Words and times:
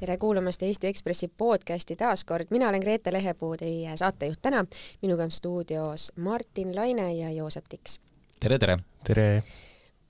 tere 0.00 0.16
kuulamast 0.16 0.62
Eesti 0.62 0.86
Ekspressi 0.86 1.28
podcasti 1.28 1.96
taas 1.96 2.24
kord, 2.24 2.48
mina 2.50 2.68
olen 2.68 2.80
Grete 2.80 3.12
Lehepuu, 3.12 3.56
teie 3.60 3.96
saatejuht 3.96 4.38
täna. 4.42 4.64
minuga 5.02 5.22
on 5.22 5.30
stuudios 5.30 6.12
Martin 6.16 6.76
Laine 6.76 7.12
ja 7.14 7.30
Joosep 7.30 7.64
Tiks. 7.68 8.00
tere, 8.40 8.58
tere! 8.58 8.78
tere! 9.04 9.42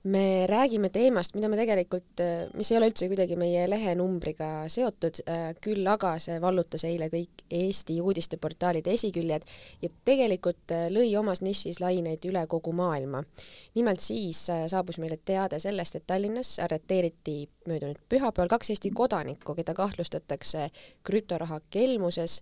Me 0.03 0.47
räägime 0.47 0.89
teemast, 0.89 1.35
mida 1.35 1.49
me 1.49 1.57
tegelikult, 1.59 2.21
mis 2.57 2.71
ei 2.71 2.77
ole 2.79 2.87
üldse 2.89 3.05
kuidagi 3.09 3.35
meie 3.37 3.67
lehenumbriga 3.69 4.47
seotud, 4.71 5.19
küll 5.61 5.87
aga 5.87 6.15
see 6.21 6.39
vallutas 6.41 6.85
eile 6.89 7.05
kõik 7.13 7.43
Eesti 7.53 7.99
uudisteportaalide 8.01 8.95
esiküljed 8.97 9.45
ja 9.81 9.89
tegelikult 10.05 10.73
lõi 10.93 11.11
omas 11.19 11.43
nišis 11.45 11.81
laineid 11.83 12.25
üle 12.29 12.41
kogu 12.49 12.73
maailma. 12.73 13.23
nimelt 13.75 14.01
siis 14.01 14.47
saabus 14.47 14.97
meile 14.97 15.19
teade 15.25 15.59
sellest, 15.59 15.95
et 15.95 16.07
Tallinnas 16.07 16.57
arreteeriti 16.59 17.49
möödunud 17.67 18.01
pühapäeval 18.09 18.49
kaks 18.49 18.73
Eesti 18.73 18.91
kodanikku, 18.91 19.55
keda 19.55 19.73
kahtlustatakse 19.77 20.69
krüptoraha 21.03 21.61
kelmuses 21.69 22.41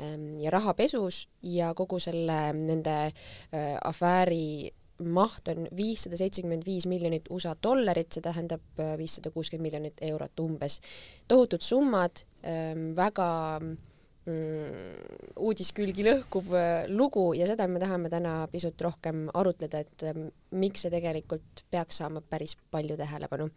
ähm, 0.00 0.38
ja 0.40 0.50
rahapesus 0.50 1.28
ja 1.42 1.74
kogu 1.74 1.98
selle 1.98 2.52
nende 2.52 2.96
äh, 3.04 3.76
afääri 3.84 4.72
maht 5.02 5.48
on 5.50 5.66
viissada 5.76 6.18
seitsekümmend 6.18 6.66
viis 6.66 6.86
miljonit 6.86 7.26
USA 7.30 7.54
dollarit, 7.62 8.12
see 8.14 8.22
tähendab 8.22 8.62
äh, 8.78 8.94
viissada 8.98 9.32
kuuskümmend 9.34 9.66
miljonit 9.66 10.02
eurot 10.06 10.40
umbes. 10.40 10.80
tohutud 11.28 11.62
summad, 11.62 12.22
ähm, 12.46 12.92
väga 12.96 13.60
mm, 13.60 15.32
uudiskülgi 15.36 16.06
lõhkuv 16.06 16.52
äh, 16.54 16.84
lugu 16.88 17.32
ja 17.34 17.48
seda 17.50 17.66
me 17.68 17.82
tahame 17.82 18.10
täna 18.10 18.36
pisut 18.52 18.80
rohkem 18.80 19.26
arutleda, 19.34 19.82
et 19.82 20.06
ähm, 20.10 20.28
miks 20.50 20.86
see 20.86 20.94
tegelikult 20.94 21.64
peaks 21.70 21.98
saama 21.98 22.22
päris 22.22 22.56
palju 22.70 22.96
tähelepanu. 23.00 23.50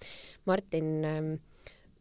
Martin, 0.49 0.91
ähm, 1.05 1.31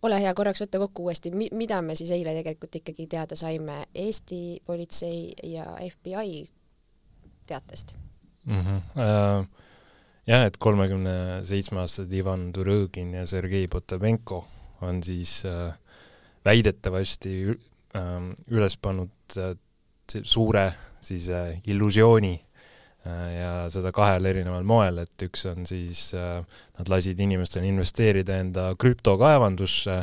ole 0.02 0.22
hea, 0.22 0.33
korraks 0.34 0.64
võtta 0.64 0.80
kokku 0.80 1.11
uuesti, 1.11 1.34
mida 1.34 1.83
me 1.83 1.98
siis 1.98 2.14
eile 2.16 2.33
tegelikult 2.39 2.80
ikkagi 2.80 3.06
teada 3.06 3.36
saime 3.36 3.84
Eesti 3.94 4.62
politsei 4.64 5.34
ja 5.44 5.68
FBI 5.92 6.44
teatest 7.46 7.96
mm. 8.47 8.61
-hmm. 8.61 9.47
Jah, 10.27 10.42
et 10.42 10.56
kolmekümne 10.58 11.44
seitsme 11.47 11.84
aastased 11.84 12.12
Ivan 12.12 12.48
Turõgin 12.52 13.12
ja 13.14 13.27
Sergei 13.27 13.69
Potapenko 13.70 14.41
on 14.83 15.02
siis 15.02 15.44
uh, 15.47 15.70
väidetavasti 16.44 17.34
uh, 17.47 17.61
üles 18.50 18.77
pannud 18.77 19.39
suure 20.22 20.72
siis 21.00 21.28
illusiooni 21.67 22.34
ja 23.06 23.70
seda 23.70 23.92
kahel 23.94 24.24
erineval 24.27 24.64
moel, 24.67 24.98
et 24.98 25.22
üks 25.22 25.44
on 25.47 25.67
siis 25.67 26.12
nad 26.14 26.89
lasid 26.91 27.20
inimestel 27.22 27.62
investeerida 27.69 28.41
enda 28.42 28.64
krüptokaevandusse, 28.78 29.97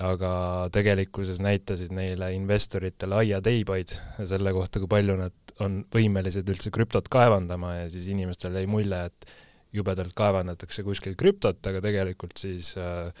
aga 0.00 0.32
tegelikkuses 0.72 1.42
näitasid 1.44 1.92
neile 1.92 2.30
investoritele 2.32 3.18
aiateibaid 3.24 3.92
selle 4.24 4.52
kohta, 4.56 4.80
kui 4.80 4.88
palju 4.88 5.18
nad 5.20 5.54
on 5.60 5.82
võimelised 5.92 6.48
üldse 6.48 6.72
krüptot 6.72 7.10
kaevandama 7.12 7.74
ja 7.82 7.90
siis 7.92 8.08
inimestele 8.08 8.62
jäi 8.62 8.70
mulje, 8.70 9.02
et 9.10 9.34
jubedalt 9.76 10.14
kaevandatakse 10.16 10.84
kuskil 10.86 11.16
krüptot, 11.20 11.60
aga 11.68 11.82
tegelikult 11.84 12.40
siis 12.40 12.72
äh, 12.80 13.12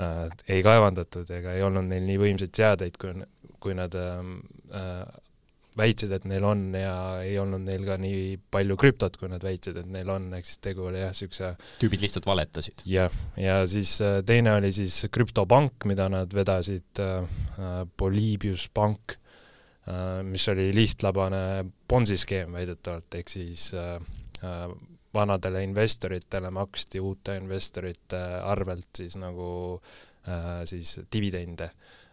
äh, 0.00 0.22
ei 0.48 0.64
kaevandatud 0.64 1.28
ega 1.36 1.56
ei 1.56 1.64
olnud 1.66 1.88
neil 1.90 2.06
nii 2.08 2.20
võimsaid 2.20 2.56
seadeid, 2.56 2.96
kui, 3.00 3.12
kui 3.60 3.76
nad 3.76 3.96
ähm, 4.00 4.38
äh, 4.72 5.04
väitsid, 5.80 6.12
et 6.16 6.26
neil 6.28 6.44
on 6.46 6.66
ja 6.76 6.94
ei 7.24 7.38
olnud 7.40 7.64
neil 7.66 7.86
ka 7.88 7.96
nii 8.00 8.36
palju 8.52 8.76
krüptot, 8.80 9.16
kui 9.20 9.30
nad 9.32 9.44
väitsid, 9.44 9.80
et 9.80 9.88
neil 9.90 10.12
on, 10.12 10.28
ehk 10.36 10.48
siis 10.48 10.60
tegu 10.62 10.86
oli 10.90 11.02
jah, 11.02 11.14
niisuguse 11.14 11.54
tüübid 11.80 12.04
lihtsalt 12.04 12.28
valetasid? 12.28 12.84
jah, 12.88 13.14
ja 13.40 13.62
siis 13.70 13.96
äh, 14.04 14.20
teine 14.26 14.54
oli 14.58 14.72
siis 14.76 15.02
krüptopank, 15.12 15.88
mida 15.90 16.10
nad 16.12 16.36
vedasid 16.36 17.02
äh,, 17.02 17.24
äh 17.56 17.80
Polybius 18.00 18.68
Pank 18.74 19.20
Äh, 19.90 20.22
mis 20.22 20.48
oli 20.48 20.74
lihtlabane 20.74 21.64
Bonsi 21.88 22.18
skeem 22.20 22.52
väidetavalt, 22.52 23.14
ehk 23.16 23.30
siis 23.32 23.70
äh, 23.74 23.96
äh, 24.44 24.66
vanadele 25.14 25.62
investoritele 25.64 26.50
maksti 26.52 27.00
uute 27.00 27.36
investorite 27.40 28.20
arvelt 28.44 29.00
siis 29.02 29.16
nagu 29.18 29.80
siis 30.68 30.90
dividende, 31.10 31.70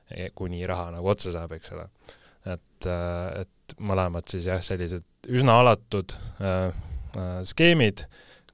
e, 0.09 0.29
kuni 0.33 0.61
raha 0.66 0.94
nagu 0.95 1.09
otsa 1.11 1.33
saab, 1.35 1.51
eks 1.57 1.73
ole. 1.75 1.83
et, 2.47 2.88
et 2.88 3.51
mõlemad 3.79 4.29
siis 4.31 4.47
jah, 4.47 4.61
sellised 4.63 5.05
üsna 5.28 5.59
alatud 5.61 6.16
äh, 6.41 6.72
skeemid, 7.47 8.05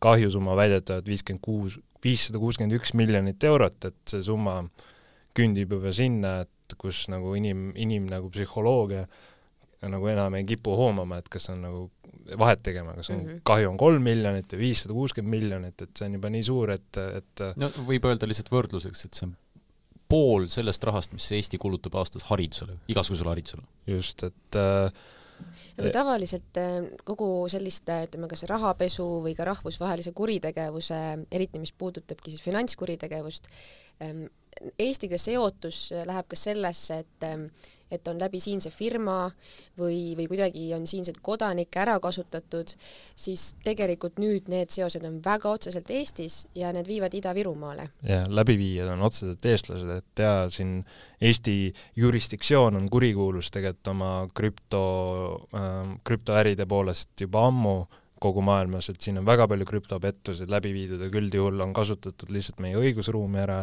kahjusumma 0.03 0.55
väidetavalt 0.59 1.07
viiskümmend 1.07 1.43
kuus, 1.43 1.77
viissada 2.03 2.39
kuuskümmend 2.41 2.75
üks 2.79 2.93
miljonit 2.97 3.43
eurot, 3.43 3.79
et 3.85 3.99
see 4.09 4.23
summa 4.25 4.61
küündib 5.33 5.71
juba 5.73 5.93
sinna, 5.95 6.41
et 6.43 6.51
et 6.73 6.79
kus 6.79 7.05
nagu 7.11 7.35
inim, 7.37 7.71
inim 7.79 8.07
nagu 8.09 8.31
psühholoogia 8.33 9.05
nagu 9.91 10.07
enam 10.07 10.37
ei 10.37 10.45
kipu 10.47 10.77
hoomama, 10.79 11.19
et 11.19 11.27
kas 11.31 11.49
on 11.51 11.63
nagu 11.65 11.81
vahet 12.39 12.61
tegema, 12.63 12.93
kas 12.95 13.09
on 13.11 13.17
mm 13.17 13.27
-hmm. 13.27 13.41
kahju 13.43 13.69
on 13.69 13.77
kolm 13.77 14.03
miljonit 14.03 14.53
või 14.53 14.59
viissada 14.59 14.93
kuuskümmend 14.95 15.35
miljonit, 15.35 15.81
et 15.81 15.89
see 15.97 16.07
on 16.07 16.13
juba 16.19 16.29
nii 16.31 16.43
suur, 16.43 16.71
et, 16.71 16.99
et 17.19 17.43
no 17.59 17.69
võib 17.89 18.07
öelda 18.07 18.29
lihtsalt 18.29 18.51
võrdluseks, 18.51 19.05
et 19.05 19.13
see 19.19 19.27
on 19.27 19.35
pool 20.13 20.47
sellest 20.51 20.85
rahast, 20.89 21.15
mis 21.17 21.31
Eesti 21.33 21.59
kulutab 21.61 21.97
aastas 22.01 22.27
haridusele, 22.29 22.77
igasugusele 22.93 23.33
haridusele. 23.33 23.65
just, 23.89 24.23
et 24.29 24.59
äh, 24.59 25.03
nagu 25.79 25.91
tavaliselt 25.95 26.61
äh, 26.61 26.77
kogu 27.07 27.29
sellist, 27.51 27.89
ütleme, 27.89 28.29
kas 28.31 28.45
rahapesu 28.49 29.07
või 29.25 29.33
ka 29.37 29.47
rahvusvahelise 29.49 30.13
kuritegevuse, 30.15 31.01
eriti 31.33 31.61
mis 31.61 31.73
puudutabki 31.77 32.33
siis 32.33 32.45
finantskuritegevust, 32.45 33.51
ähm, 34.05 34.25
Eestiga 34.79 35.17
seotus 35.17 35.87
läheb 36.05 36.27
ka 36.29 36.37
sellesse, 36.37 36.99
et 37.01 37.25
et 37.93 38.07
on 38.07 38.19
läbi 38.21 38.41
siinse 38.43 38.71
firma 38.73 39.17
või, 39.79 40.13
või 40.17 40.27
kuidagi 40.31 40.65
on 40.75 40.87
siinseid 40.89 41.19
kodanikke 41.23 41.81
ära 41.83 41.99
kasutatud, 42.03 42.73
siis 43.15 43.53
tegelikult 43.63 44.19
nüüd 44.21 44.49
need 44.51 44.73
seosed 44.73 45.05
on 45.07 45.19
väga 45.23 45.55
otseselt 45.57 45.89
Eestis 45.93 46.43
ja 46.57 46.73
need 46.75 46.89
viivad 46.89 47.13
Ida-Virumaale. 47.13 47.89
jah, 48.07 48.27
läbiviijad 48.29 48.93
on 48.93 49.05
otseselt 49.07 49.45
eestlased, 49.45 49.89
et 49.97 50.23
jaa, 50.25 50.49
siin 50.53 50.81
Eesti 51.23 51.73
jurisdiktsioon 51.95 52.75
on 52.75 52.89
kurikuulus 52.91 53.51
tegelikult 53.53 53.91
oma 53.93 54.11
krüpto 54.35 54.85
äh,, 55.55 55.97
krüptoäride 56.03 56.65
poolest 56.69 57.21
juba 57.21 57.47
ammu 57.47 57.77
kogu 58.23 58.43
maailmas, 58.45 58.89
et 58.91 59.01
siin 59.03 59.19
on 59.21 59.27
väga 59.27 59.47
palju 59.51 59.67
krüptopettuseid 59.69 60.51
läbi 60.51 60.71
viidud, 60.75 61.01
aga 61.03 61.19
üldjuhul 61.19 61.65
on 61.65 61.73
kasutatud 61.75 62.31
lihtsalt 62.33 62.63
meie 62.63 62.79
õigusruumi 62.79 63.41
ära, 63.43 63.59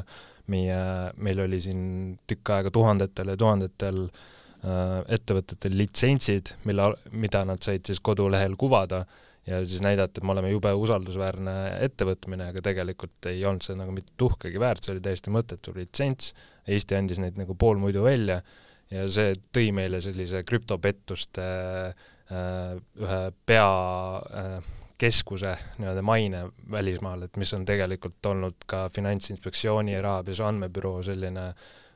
meie, 0.53 0.83
meil 1.23 1.43
oli 1.47 1.63
siin 1.65 1.81
tükk 2.29 2.55
aega 2.57 2.73
tuhandetel 2.75 3.33
ja 3.33 3.39
tuhandetel 3.41 4.05
äh, 4.05 5.01
ettevõtetel 5.17 5.77
litsentsid, 5.81 6.55
mille, 6.69 6.93
mida 7.13 7.45
nad 7.49 7.63
said 7.65 7.89
siis 7.89 8.03
kodulehel 8.05 8.57
kuvada 8.61 9.05
ja 9.49 9.63
siis 9.65 9.83
näidata, 9.83 10.21
et 10.21 10.27
me 10.27 10.35
oleme 10.35 10.53
jube 10.53 10.73
usaldusväärne 10.77 11.55
ettevõtmine, 11.87 12.51
aga 12.53 12.63
tegelikult 12.65 13.31
ei 13.31 13.45
olnud 13.49 13.65
see 13.65 13.79
nagu 13.79 13.95
mitte 13.97 14.13
tuhkagi 14.21 14.61
väärt, 14.61 14.85
see 14.85 14.95
oli 14.95 15.05
täiesti 15.05 15.33
mõttetu 15.35 15.75
litsents, 15.77 16.35
Eesti 16.71 16.95
andis 16.95 17.19
neid 17.19 17.39
nagu 17.41 17.57
poolmuidu 17.59 18.05
välja 18.05 18.43
ja 18.93 19.07
see 19.11 19.33
tõi 19.55 19.71
meile 19.75 20.03
sellise 20.05 20.45
krüptopettuste 20.47 21.47
äh, 21.47 22.09
ühe 22.31 23.21
pea 23.47 23.71
äh, 24.21 24.71
nii-öelda 25.81 26.03
maine 26.05 26.43
välismaal, 26.71 27.25
et 27.25 27.37
mis 27.41 27.53
on 27.57 27.65
tegelikult 27.65 28.27
olnud 28.29 28.67
ka 28.69 28.89
Finantsinspektsiooni 28.93 29.95
ja 29.95 30.03
Rahapesu 30.05 30.45
Andmebüroo 30.45 31.01
selline 31.07 31.51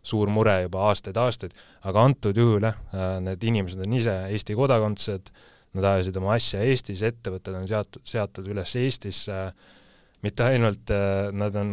suur 0.04 0.28
mure 0.32 0.56
juba 0.64 0.86
aastaid-aastaid, 0.90 1.52
aga 1.88 2.04
antud 2.08 2.36
juhul 2.36 2.64
jah, 2.64 2.76
need 3.24 3.44
inimesed 3.44 3.80
on 3.84 3.96
ise 3.96 4.16
Eesti 4.32 4.56
kodakondsed, 4.56 5.30
nad 5.74 5.88
ajasid 5.90 6.18
oma 6.20 6.34
asja 6.36 6.60
Eestis, 6.64 7.02
ettevõtted 7.04 7.56
on 7.56 7.68
seatud, 7.68 8.04
seatud 8.08 8.48
üles 8.52 8.74
Eestisse, 8.80 9.38
mitte 10.24 10.48
ainult 10.48 10.92
nad 11.36 11.56
on 11.60 11.72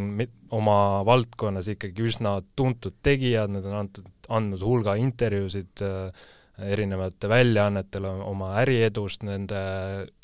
oma 0.52 0.78
valdkonnas 1.08 1.72
ikkagi 1.76 2.08
üsna 2.12 2.38
tuntud 2.60 3.00
tegijad, 3.04 3.52
nad 3.56 3.68
on 3.68 3.78
antud, 3.86 4.08
andnud 4.32 4.64
hulga 4.68 4.98
intervjuusid 5.00 5.84
äh, 5.88 6.30
erinevate 6.66 7.30
väljaannetele 7.30 8.10
oma 8.28 8.54
äriedust, 8.62 9.24
nende 9.28 9.62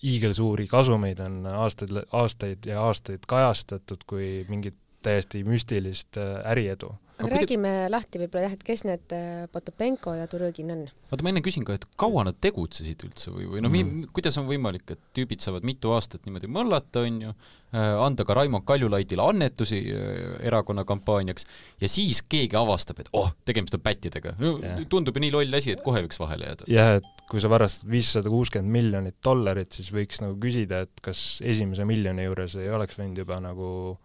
hiigelsuuri 0.04 0.68
kasumeid 0.68 1.20
on 1.26 1.46
aastaid, 1.52 1.96
aastaid 2.12 2.70
ja 2.70 2.82
aastaid 2.86 3.26
kajastatud 3.28 4.06
kui 4.08 4.46
mingit 4.50 4.78
täiesti 5.06 5.44
müstilist 5.48 6.18
äh, 6.18 6.40
äriedu 6.52 6.94
aga 7.18 7.30
räägime 7.34 7.72
te... 7.74 7.92
lahti 7.92 8.22
võib-olla 8.22 8.46
jah, 8.46 8.56
et 8.58 8.64
kes 8.66 8.84
need 8.88 9.14
äh, 9.16 9.46
Potopenko 9.54 10.14
ja 10.18 10.28
Turõgin 10.30 10.74
on? 10.74 10.84
oota, 11.10 11.24
ma 11.26 11.32
enne 11.32 11.44
küsin 11.46 11.66
ka, 11.68 11.78
et 11.78 11.88
kaua 12.00 12.26
nad 12.28 12.38
tegutsesid 12.44 13.06
üldse 13.08 13.34
või, 13.34 13.48
või 13.50 13.64
noh 13.64 13.74
mm 13.74 13.92
-hmm., 13.92 14.12
kuidas 14.16 14.38
on 14.42 14.48
võimalik, 14.50 14.86
et 14.94 15.02
tüübid 15.18 15.44
saavad 15.44 15.66
mitu 15.68 15.94
aastat 15.96 16.28
niimoodi 16.28 16.50
mõllata, 16.52 17.04
on 17.08 17.20
ju, 17.26 17.34
äh, 17.74 17.90
anda 18.06 18.26
ka 18.28 18.38
Raimond 18.38 18.68
Kaljulaidile 18.70 19.26
annetusi 19.26 19.82
äh, 19.94 20.38
erakonna 20.48 20.86
kampaaniaks 20.88 21.48
ja 21.82 21.90
siis 21.92 22.22
keegi 22.22 22.60
avastab, 22.60 23.02
et 23.02 23.12
oh, 23.14 23.34
tegemist 23.46 23.78
on 23.78 23.86
pättidega 23.86 24.36
no,. 24.40 24.58
tundub 24.90 25.18
ju 25.18 25.26
nii 25.26 25.34
loll 25.34 25.62
asi, 25.62 25.74
et 25.74 25.86
kohe 25.86 26.06
võiks 26.06 26.22
vahele 26.22 26.52
jääda. 26.52 26.70
jah, 26.72 26.98
et 27.02 27.28
kui 27.28 27.42
sa 27.44 27.50
varastad 27.52 27.90
viissada 27.92 28.30
kuuskümmend 28.32 28.72
miljonit 28.72 29.18
dollarit, 29.26 29.72
siis 29.74 29.90
võiks 29.92 30.22
nagu 30.24 30.38
küsida, 30.40 30.86
et 30.86 31.02
kas 31.04 31.42
esimese 31.44 31.86
miljoni 31.86 32.30
juures 32.30 32.56
ei 32.56 32.70
oleks 32.70 33.00
võinud 33.00 33.26
juba 33.26 33.42
nagu 33.44 33.98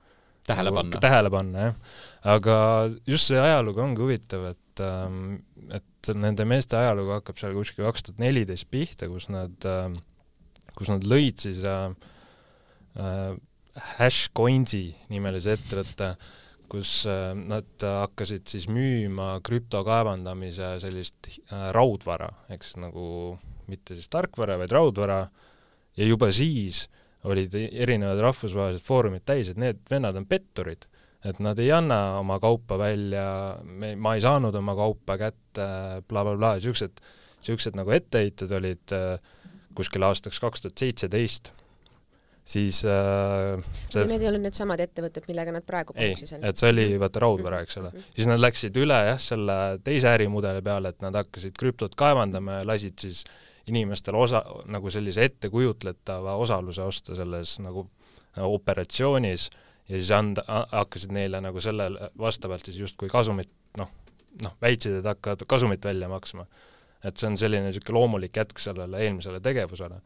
tähele 0.48 0.72
nagu 0.72 0.82
panna. 0.82 1.02
tähele 1.04 1.32
panna, 1.32 1.66
jah. 1.68 1.96
aga 2.34 2.56
just 3.08 3.30
see 3.30 3.40
ajalugu 3.40 3.82
ongi 3.84 4.02
huvitav, 4.04 4.48
et 4.52 4.82
ähm, 4.84 5.42
et 5.72 6.12
nende 6.18 6.46
meeste 6.48 6.76
ajalugu 6.78 7.14
hakkab 7.16 7.38
seal 7.38 7.54
kuskil 7.54 7.86
kaks 7.86 8.08
tuhat 8.08 8.22
neliteist 8.22 8.68
pihta, 8.72 9.08
kus 9.10 9.28
nad 9.32 9.68
äh,, 9.68 9.94
kus 10.78 10.90
nad 10.90 11.04
lõid 11.06 11.42
siis 11.44 11.62
äh, 11.68 11.90
äh, 12.98 13.34
Hashcoinsi 13.96 14.84
nimelise 15.12 15.54
ettevõtte, 15.56 16.12
kus 16.72 17.02
äh, 17.08 17.30
nad 17.36 17.86
hakkasid 17.86 18.48
siis 18.50 18.66
müüma 18.72 19.36
krüptokaevandamise 19.46 20.74
sellist 20.82 21.30
äh, 21.30 21.70
raudvara, 21.76 22.30
ehk 22.52 22.66
siis 22.66 22.80
nagu 22.82 23.06
mitte 23.70 23.96
siis 23.96 24.10
tarkvara, 24.12 24.58
vaid 24.60 24.74
raudvara, 24.74 25.22
ja 25.96 26.08
juba 26.08 26.32
siis 26.34 26.86
olid 27.24 27.54
erinevad 27.54 28.18
rahvusvahelised 28.24 28.84
foorumid 28.86 29.22
täis, 29.24 29.52
et 29.52 29.60
need 29.60 29.78
vennad 29.90 30.16
on 30.18 30.26
petturid 30.26 30.88
et 31.28 31.38
nad 31.42 31.58
ei 31.62 31.70
anna 31.74 32.18
oma 32.18 32.38
kaupa 32.42 32.78
välja, 32.80 33.24
me, 33.62 33.94
ma 33.96 34.16
ei 34.16 34.22
saanud 34.24 34.54
oma 34.58 34.74
kaupa 34.78 35.18
kätte 35.20 35.66
bla,, 36.02 36.02
blablabla, 36.10 36.56
niisugused, 36.58 37.02
niisugused 37.42 37.78
nagu 37.78 37.94
etteheited 37.94 38.54
olid 38.58 38.94
äh, 38.96 39.34
kuskil 39.76 40.04
aastaks 40.06 40.40
kaks 40.42 40.64
tuhat 40.64 40.82
seitseteist, 40.82 41.52
siis 42.54 42.82
äh, 42.90 43.62
see... 43.86 44.02
Need 44.10 44.24
ei 44.24 44.32
olnud 44.32 44.48
needsamad 44.48 44.82
ettevõtted, 44.82 45.28
millega 45.30 45.54
nad 45.54 45.66
praegu 45.66 45.94
puruksis 45.94 46.34
on? 46.34 46.48
et 46.48 46.58
see 46.58 46.74
oli 46.74 46.88
vaata 47.00 47.22
raudvara, 47.22 47.62
eks 47.62 47.78
ole 47.78 47.92
mm. 47.92 48.02
-hmm. 48.02 48.18
siis 48.18 48.30
nad 48.32 48.42
läksid 48.42 48.82
üle 48.82 48.98
jah, 49.12 49.22
selle 49.22 49.58
teise 49.86 50.10
ärimudeli 50.10 50.64
peale, 50.66 50.90
et 50.90 51.06
nad 51.06 51.22
hakkasid 51.22 51.54
krüptot 51.58 51.94
kaevandama 51.98 52.60
ja 52.60 52.68
lasid 52.74 52.98
siis 52.98 53.22
inimestel 53.70 54.16
osa, 54.18 54.42
nagu 54.66 54.90
sellise 54.90 55.24
ettekujutletava 55.28 56.34
osaluse 56.40 56.82
osta 56.82 57.14
selles 57.14 57.58
nagu 57.62 57.86
operatsioonis 58.36 59.50
ja 59.88 59.98
siis 59.98 60.10
anda, 60.16 60.44
hakkasid 60.72 61.12
neile 61.14 61.40
nagu 61.44 61.60
sellele 61.60 62.10
vastavalt 62.18 62.66
siis 62.66 62.80
justkui 62.80 63.10
kasumit 63.12 63.50
noh, 63.78 63.90
noh, 64.42 64.56
väitsid, 64.62 64.98
et 65.00 65.08
hakkavad 65.08 65.46
kasumit 65.48 65.84
välja 65.84 66.08
maksma. 66.08 66.46
et 67.04 67.18
see 67.18 67.26
on 67.26 67.36
selline 67.38 67.66
niisugune 67.66 67.98
loomulik 67.98 68.36
jätk 68.36 68.58
sellele 68.62 69.00
eelmisele 69.04 69.40
tegevusele. 69.40 70.00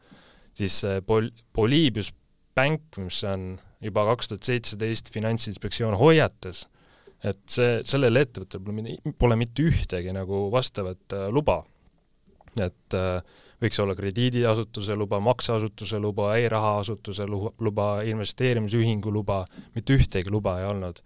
siis 0.53 0.81
Pol-, 1.05 1.31
Polybius 1.53 2.13
Bank, 2.57 2.97
mis 2.97 3.21
on 3.23 3.59
juba 3.81 4.05
kaks 4.09 4.31
tuhat 4.31 4.47
seitseteist 4.47 5.11
Finantsinspektsioon 5.13 5.97
hoiatas, 5.99 6.63
et 7.25 7.41
see, 7.49 7.77
sellel 7.85 8.17
ettevõttel 8.21 8.63
pole, 8.65 8.95
pole 9.21 9.37
mitte 9.39 9.65
ühtegi 9.65 10.13
nagu 10.15 10.47
vastavat 10.53 11.13
äh, 11.13 11.27
luba. 11.33 11.61
Et 12.55 12.95
äh, 12.97 13.21
võiks 13.61 13.79
olla 13.81 13.95
krediidiasutuse 13.97 14.95
luba, 14.97 15.19
makseasutuse 15.23 15.99
luba 16.01 16.33
e, 16.35 16.45
e-rahaasutuse 16.45 17.27
luba, 17.27 17.87
investeerimisühingu 18.05 19.13
luba, 19.13 19.43
mitte 19.75 19.97
ühtegi 19.97 20.33
luba 20.33 20.59
ei 20.61 20.67
olnud. 20.71 21.01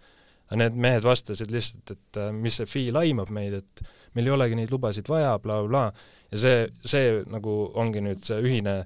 Need 0.52 0.74
mehed 0.76 1.04
vastasid 1.06 1.52
lihtsalt, 1.52 1.94
et 1.94 2.18
äh, 2.20 2.32
mis 2.36 2.58
see 2.60 2.68
FI 2.68 2.90
laimab 2.92 3.30
meid, 3.32 3.56
et 3.62 3.86
meil 4.16 4.28
ei 4.28 4.34
olegi 4.34 4.58
neid 4.58 4.74
lubasid 4.74 5.08
vaja 5.08 5.38
bla,, 5.38 5.62
blablabla, 5.62 6.10
ja 6.32 6.42
see, 6.42 6.66
see 6.84 7.22
nagu 7.32 7.56
ongi 7.80 8.04
nüüd 8.04 8.20
see 8.26 8.36
ühine 8.44 8.82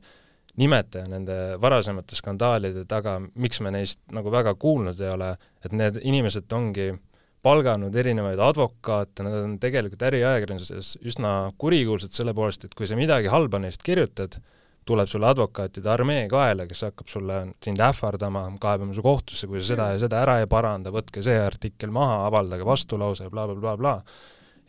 nimetaja 0.57 1.11
nende 1.11 1.35
varasemate 1.61 2.17
skandaalide 2.17 2.87
taga, 2.89 3.19
miks 3.35 3.61
me 3.61 3.75
neist 3.75 4.01
nagu 4.15 4.31
väga 4.33 4.55
kuulnud 4.55 5.03
ei 5.03 5.11
ole, 5.13 5.35
et 5.67 5.75
need 5.77 5.99
inimesed 6.07 6.55
ongi 6.55 6.93
äh, 6.95 7.03
palganud 7.45 7.95
erinevaid 7.95 8.41
advokaate, 8.43 9.25
nad 9.27 9.39
on 9.39 9.57
tegelikult 9.63 10.03
äriajakirjanduses 10.09 10.97
üsna 11.07 11.33
kurikuulsad 11.61 12.15
selle 12.17 12.35
poolest, 12.37 12.67
et 12.67 12.77
kui 12.77 12.89
sa 12.89 12.99
midagi 12.99 13.31
halba 13.33 13.61
neist 13.63 13.85
kirjutad, 13.87 14.39
tuleb 14.87 15.11
sulle 15.11 15.27
advokaatide 15.27 15.91
armee 15.91 16.27
kaela, 16.31 16.67
kes 16.71 16.85
hakkab 16.87 17.11
sulle, 17.11 17.41
sind 17.65 17.83
ähvardama, 17.83 18.45
kaebama 18.63 18.95
su 18.95 19.03
kohtusse, 19.03 19.49
kui 19.51 19.61
sa 19.61 19.73
seda 19.73 19.89
ja 19.95 20.03
seda 20.03 20.21
ära 20.23 20.39
ei 20.43 20.51
paranda, 20.51 20.93
võtke 20.95 21.25
see 21.27 21.39
artikkel 21.43 21.91
maha, 21.95 22.21
avaldage 22.29 22.67
vastulause 22.67 23.27
bla, 23.33 23.49
bla, 23.49 23.59
blablabla. 23.59 23.97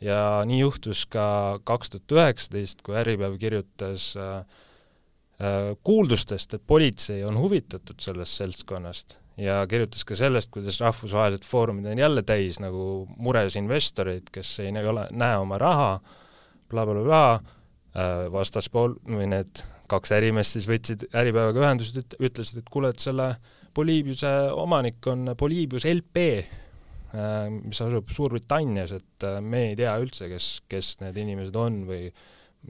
ja 0.02 0.22
nii 0.46 0.60
juhtus 0.62 1.06
ka 1.10 1.60
kaks 1.66 1.94
tuhat 1.94 2.18
üheksateist, 2.18 2.82
kui 2.86 2.98
Äripäev 2.98 3.38
kirjutas 3.42 4.10
äh, 4.18 4.42
äh, 5.42 5.72
kuuldustest, 5.84 6.54
et 6.54 6.66
politsei 6.66 7.24
on 7.26 7.38
huvitatud 7.38 8.02
sellest 8.02 8.42
seltskonnast 8.42 9.20
ja 9.38 9.60
kirjutas 9.70 10.06
ka 10.08 10.16
sellest, 10.18 10.50
kuidas 10.54 10.80
rahvusvahelised 10.82 11.46
foorumid 11.46 11.86
on 11.92 12.00
jälle 12.02 12.24
täis 12.26 12.60
nagu 12.64 13.08
mures 13.18 13.56
investoreid, 13.60 14.32
kes 14.34 14.60
ei 14.66 14.72
ole, 14.86 15.08
näe 15.14 15.38
oma 15.38 15.60
raha 15.62 15.92
bla, 16.00 16.86
bla, 16.86 16.94
blablabla, 16.94 17.24
äh, 17.96 18.28
vastaspool 18.34 18.98
või 19.08 19.30
need 19.32 19.64
kaks 19.88 20.12
ärimeest 20.18 20.58
siis 20.58 20.68
võtsid 20.68 21.08
Äripäevaga 21.16 21.64
ühendust, 21.64 22.18
ütlesid, 22.20 22.62
et 22.62 22.72
kuule, 22.72 22.92
et 22.92 23.04
selle 23.04 23.32
Poliibiuse 23.78 24.32
omanik 24.58 25.06
on 25.08 25.32
Poliibius 25.38 25.86
LP, 25.88 26.26
äh, 27.14 27.46
mis 27.54 27.82
asub 27.84 28.10
Suurbritannias, 28.12 28.96
et 28.98 29.28
äh, 29.28 29.40
me 29.42 29.70
ei 29.70 29.78
tea 29.80 29.96
üldse, 30.02 30.28
kes, 30.32 30.50
kes 30.68 30.98
need 31.04 31.20
inimesed 31.24 31.56
on 31.56 31.84
või 31.88 32.10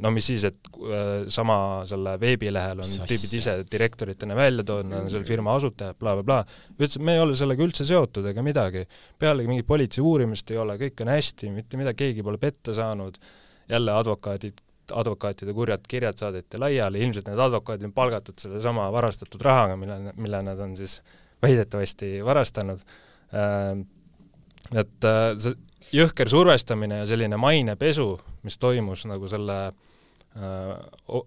no 0.03 0.11
mis 0.13 0.27
siis, 0.29 0.43
et 0.47 0.69
äh, 0.77 1.25
sama 1.33 1.57
selle 1.89 2.15
veebilehel 2.21 2.83
on 2.83 3.07
tüübid 3.09 3.33
ise 3.39 3.55
direktoritena 3.71 4.37
välja 4.37 4.65
toodud, 4.67 4.91
nad 4.91 5.05
on 5.05 5.11
selle 5.11 5.27
firma 5.27 5.55
asutajad 5.57 5.97
bla, 5.97 6.13
bla, 6.19 6.23
blablabla, 6.27 6.77
ütles, 6.77 6.99
et 6.99 7.05
me 7.09 7.17
ei 7.17 7.23
ole 7.23 7.37
sellega 7.39 7.65
üldse 7.65 7.87
seotud 7.87 8.29
ega 8.31 8.45
midagi. 8.45 8.85
pealegi 9.19 9.51
mingit 9.51 9.67
politsei 9.69 10.05
uurimist 10.05 10.53
ei 10.53 10.61
ole, 10.61 10.77
kõik 10.81 11.03
on 11.05 11.13
hästi, 11.13 11.51
mitte 11.55 11.81
midagi, 11.81 12.03
keegi 12.05 12.25
pole 12.25 12.41
petta 12.41 12.75
saanud, 12.77 13.17
jälle 13.71 13.95
advokaadid, 13.97 14.63
advokaatide 14.93 15.53
kurjad 15.53 15.87
kirjad 15.89 16.21
saadeti 16.21 16.61
laiali, 16.61 17.01
ilmselt 17.03 17.27
need 17.27 17.41
advokaadid 17.47 17.89
on 17.89 17.95
palgatud 17.97 18.37
sellesama 18.39 18.87
varastatud 18.93 19.41
rahaga, 19.43 19.75
mille, 19.79 20.13
mille 20.15 20.41
nad 20.45 20.61
on 20.63 20.77
siis 20.79 21.01
väidetavasti 21.43 22.17
varastanud. 22.25 22.85
Äh,, 23.33 23.81
et 24.77 25.05
äh, 25.07 25.33
see 25.41 25.57
jõhker 25.93 26.29
survestamine 26.29 27.01
ja 27.01 27.07
selline 27.09 27.39
mainepesu, 27.39 28.11
mis 28.47 28.57
toimus 28.61 29.05
nagu 29.09 29.29
selle 29.31 29.57
äh, 29.67 31.21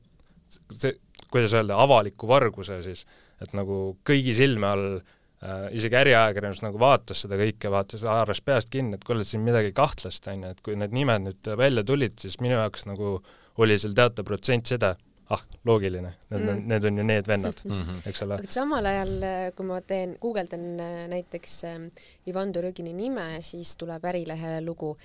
see, 0.51 0.95
kuidas 1.31 1.55
öelda, 1.57 1.79
avaliku 1.81 2.29
varguse 2.31 2.81
siis, 2.85 3.05
et 3.43 3.55
nagu 3.57 3.81
kõigi 4.07 4.35
silme 4.37 4.69
all 4.71 4.87
äh, 4.99 5.69
isegi 5.77 5.99
äriajakirjandus 6.01 6.65
nagu 6.67 6.81
vaatas 6.83 7.25
seda 7.25 7.39
kõike, 7.41 7.71
vaatas, 7.73 8.05
haaras 8.09 8.43
peast 8.45 8.73
kinni, 8.73 8.99
et 8.99 9.07
kuule, 9.07 9.27
siin 9.27 9.45
midagi 9.47 9.73
kahtlast 9.77 10.29
on 10.33 10.47
ju, 10.47 10.55
et 10.55 10.65
kui 10.65 10.79
need 10.79 10.97
nimed 10.97 11.29
nüüd 11.29 11.53
välja 11.61 11.87
tulid, 11.87 12.19
siis 12.23 12.41
minu 12.43 12.59
jaoks 12.59 12.87
nagu 12.91 13.19
oli 13.61 13.79
seal 13.81 13.97
teatav 13.97 14.27
protsent 14.29 14.71
seda, 14.71 14.95
ah, 15.31 15.43
loogiline, 15.65 16.13
need 16.31 16.49
on 16.49 16.57
mm., 16.57 16.69
need 16.69 16.85
on 16.89 17.01
ju 17.01 17.07
need 17.07 17.29
vennad 17.29 17.63
mm, 17.65 17.83
-hmm. 17.83 18.03
eks 18.09 18.23
ole. 18.23 18.35
aga 18.35 18.51
samal 18.51 18.87
ajal, 18.87 19.17
kui 19.57 19.67
ma 19.67 19.81
teen, 19.81 20.17
guugeldan 20.21 20.69
äh, 20.81 21.09
näiteks 21.15 21.65
ähm, 21.65 21.89
Ivan 22.27 22.53
Turõgini 22.53 22.95
nime, 22.95 23.43
siis 23.47 23.77
tuleb 23.77 24.05
Ärilehe 24.05 24.61
lugu 24.65 24.97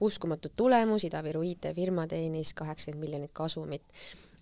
uskumatu 0.00 0.50
tulemus, 0.56 1.04
Ida-Viru 1.04 1.42
IT-firma 1.42 2.06
teenis 2.10 2.54
kaheksakümmend 2.54 3.00
miljonit 3.00 3.32
kasumit. 3.32 3.82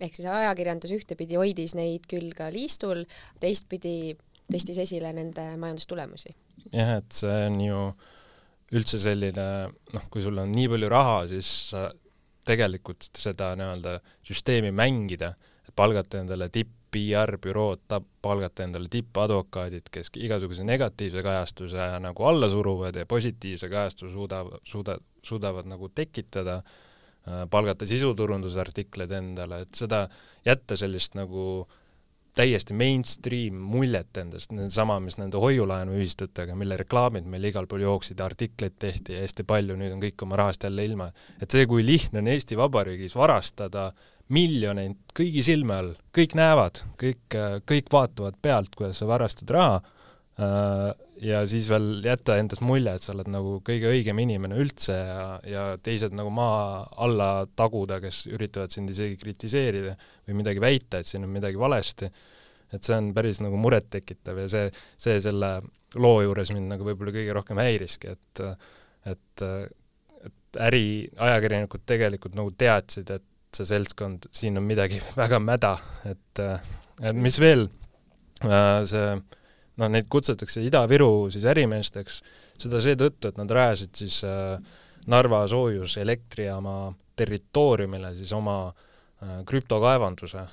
ehk 0.01 0.15
siis 0.15 0.27
ajakirjandus 0.27 0.91
ühtepidi 0.91 1.37
hoidis 1.39 1.75
neid 1.75 2.07
küll 2.09 2.33
ka 2.35 2.49
liistul, 2.51 3.05
teistpidi 3.39 4.17
tõstis 4.51 4.79
esile 4.81 5.13
nende 5.13 5.45
majandustulemusi. 5.57 6.35
jah, 6.71 6.97
et 6.97 7.11
see 7.11 7.45
on 7.47 7.61
ju 7.61 7.81
üldse 8.73 8.99
selline 8.99 9.45
noh, 9.93 10.07
kui 10.09 10.23
sul 10.25 10.37
on 10.37 10.51
nii 10.51 10.69
palju 10.71 10.89
raha, 10.89 11.27
siis 11.27 11.71
tegelikult 12.45 13.09
seda 13.17 13.53
nii-öelda 13.59 13.97
süsteemi 14.27 14.71
mängida, 14.75 15.33
et 15.63 15.73
palgata 15.75 16.21
endale 16.21 16.49
tipp 16.53 16.71
PR-bürood, 16.93 17.87
palgata 18.21 18.67
endale 18.67 18.89
tippadvokaadid, 18.93 19.87
kes 19.93 20.11
igasuguse 20.21 20.65
negatiivse 20.67 21.23
kajastuse 21.25 21.87
nagu 22.03 22.27
alla 22.29 22.49
suruvad 22.51 22.99
ja 23.01 23.07
positiivse 23.09 23.69
kajastuse 23.71 24.13
suudab, 24.13 24.51
suuda, 24.69 24.99
suudavad 25.25 25.69
nagu 25.71 25.89
tekitada, 25.89 26.59
palgata 27.49 27.87
sisuturundusartikleid 27.89 29.15
endale, 29.17 29.63
et 29.65 29.79
seda, 29.79 30.03
jätta 30.45 30.77
sellist 30.77 31.15
nagu 31.17 31.45
äh, 31.63 31.79
täiesti 32.37 32.73
mainstream 32.73 33.59
muljet 33.73 34.17
endast, 34.17 34.53
sama, 34.73 34.97
mis 35.03 35.19
nende 35.19 35.37
hoiulaenuühistutega, 35.41 36.55
mille 36.57 36.77
reklaamid 36.81 37.27
meil 37.29 37.45
igal 37.49 37.67
pool 37.69 37.85
jooksid, 37.85 38.21
artikleid 38.25 38.79
tehti 38.81 39.19
hästi 39.21 39.45
palju, 39.47 39.77
nüüd 39.77 39.93
on 39.93 40.01
kõik 40.01 40.25
oma 40.25 40.39
rahast 40.41 40.65
jälle 40.65 40.85
ilma. 40.85 41.11
et 41.41 41.51
see, 41.51 41.67
kui 41.69 41.85
lihtne 41.85 42.23
on 42.23 42.31
Eesti 42.33 42.57
Vabariigis 42.57 43.15
varastada 43.15 43.91
miljoneid 44.33 44.97
kõigi 45.13 45.43
silme 45.45 45.75
all, 45.75 45.91
kõik 46.15 46.33
näevad, 46.39 46.81
kõik, 46.99 47.37
kõik 47.69 47.91
vaatavad 47.93 48.39
pealt, 48.41 48.73
kuidas 48.75 49.03
sa 49.03 49.09
varastad 49.09 49.53
raha 49.53 49.81
ja 50.37 51.43
siis 51.49 51.67
veel 51.69 51.99
jätta 52.05 52.39
endast 52.41 52.63
mulje, 52.65 52.95
et 52.95 53.03
sa 53.05 53.11
oled 53.13 53.27
nagu 53.29 53.59
kõige 53.65 53.91
õigem 53.91 54.17
inimene 54.23 54.57
üldse 54.57 54.95
ja, 54.95 55.25
ja 55.45 55.65
teised 55.83 56.15
nagu 56.17 56.31
maa 56.33 56.81
alla 57.05 57.45
taguda, 57.55 57.99
kes 58.01 58.25
üritavad 58.33 58.73
sind 58.73 58.89
isegi 58.89 59.19
kritiseerida 59.21 59.93
või 60.25 60.39
midagi 60.39 60.63
väita, 60.63 61.01
et 61.01 61.09
siin 61.09 61.27
on 61.27 61.33
midagi 61.35 61.59
valesti. 61.59 62.09
et 62.73 62.81
see 62.81 62.97
on 62.97 63.11
päris 63.13 63.37
nagu 63.45 63.57
murettekitav 63.61 64.39
ja 64.41 64.47
see, 64.49 64.71
see 64.97 65.19
selle 65.21 65.51
loo 66.01 66.23
juures 66.25 66.49
mind 66.55 66.71
nagu 66.73 66.87
võib-olla 66.87 67.13
kõige 67.13 67.35
rohkem 67.37 67.61
häiriski, 67.61 68.15
et 68.15 68.43
et, 69.05 69.43
et 70.25 70.59
äri, 70.63 71.09
ajakirjanikud 71.19 71.83
tegelikult 71.85 72.35
nagu 72.39 72.51
teadsid, 72.57 73.11
et 73.11 73.29
see 73.53 73.67
seltskond, 73.69 74.25
siin 74.33 74.57
on 74.57 74.65
midagi 74.65 74.97
väga 75.21 75.37
mäda, 75.43 75.75
et, 76.09 76.43
et 77.03 77.15
mis 77.15 77.37
veel, 77.39 77.67
see 78.41 79.07
noh, 79.81 79.89
neid 79.89 80.09
kutsutakse 80.11 80.63
Ida-Viru 80.67 81.29
siis 81.33 81.45
ärimeesteks, 81.49 82.21
seda 82.61 82.81
seetõttu, 82.83 83.31
et 83.31 83.39
nad 83.41 83.51
rajasid 83.51 84.03
siis 84.03 84.21
äh, 84.27 84.57
Narva 85.11 85.43
soojuselektrijaama 85.51 86.77
territooriumile 87.19 88.13
siis 88.17 88.31
oma 88.35 88.57
äh, 88.69 89.41
krüptokaevanduse, 89.49 90.45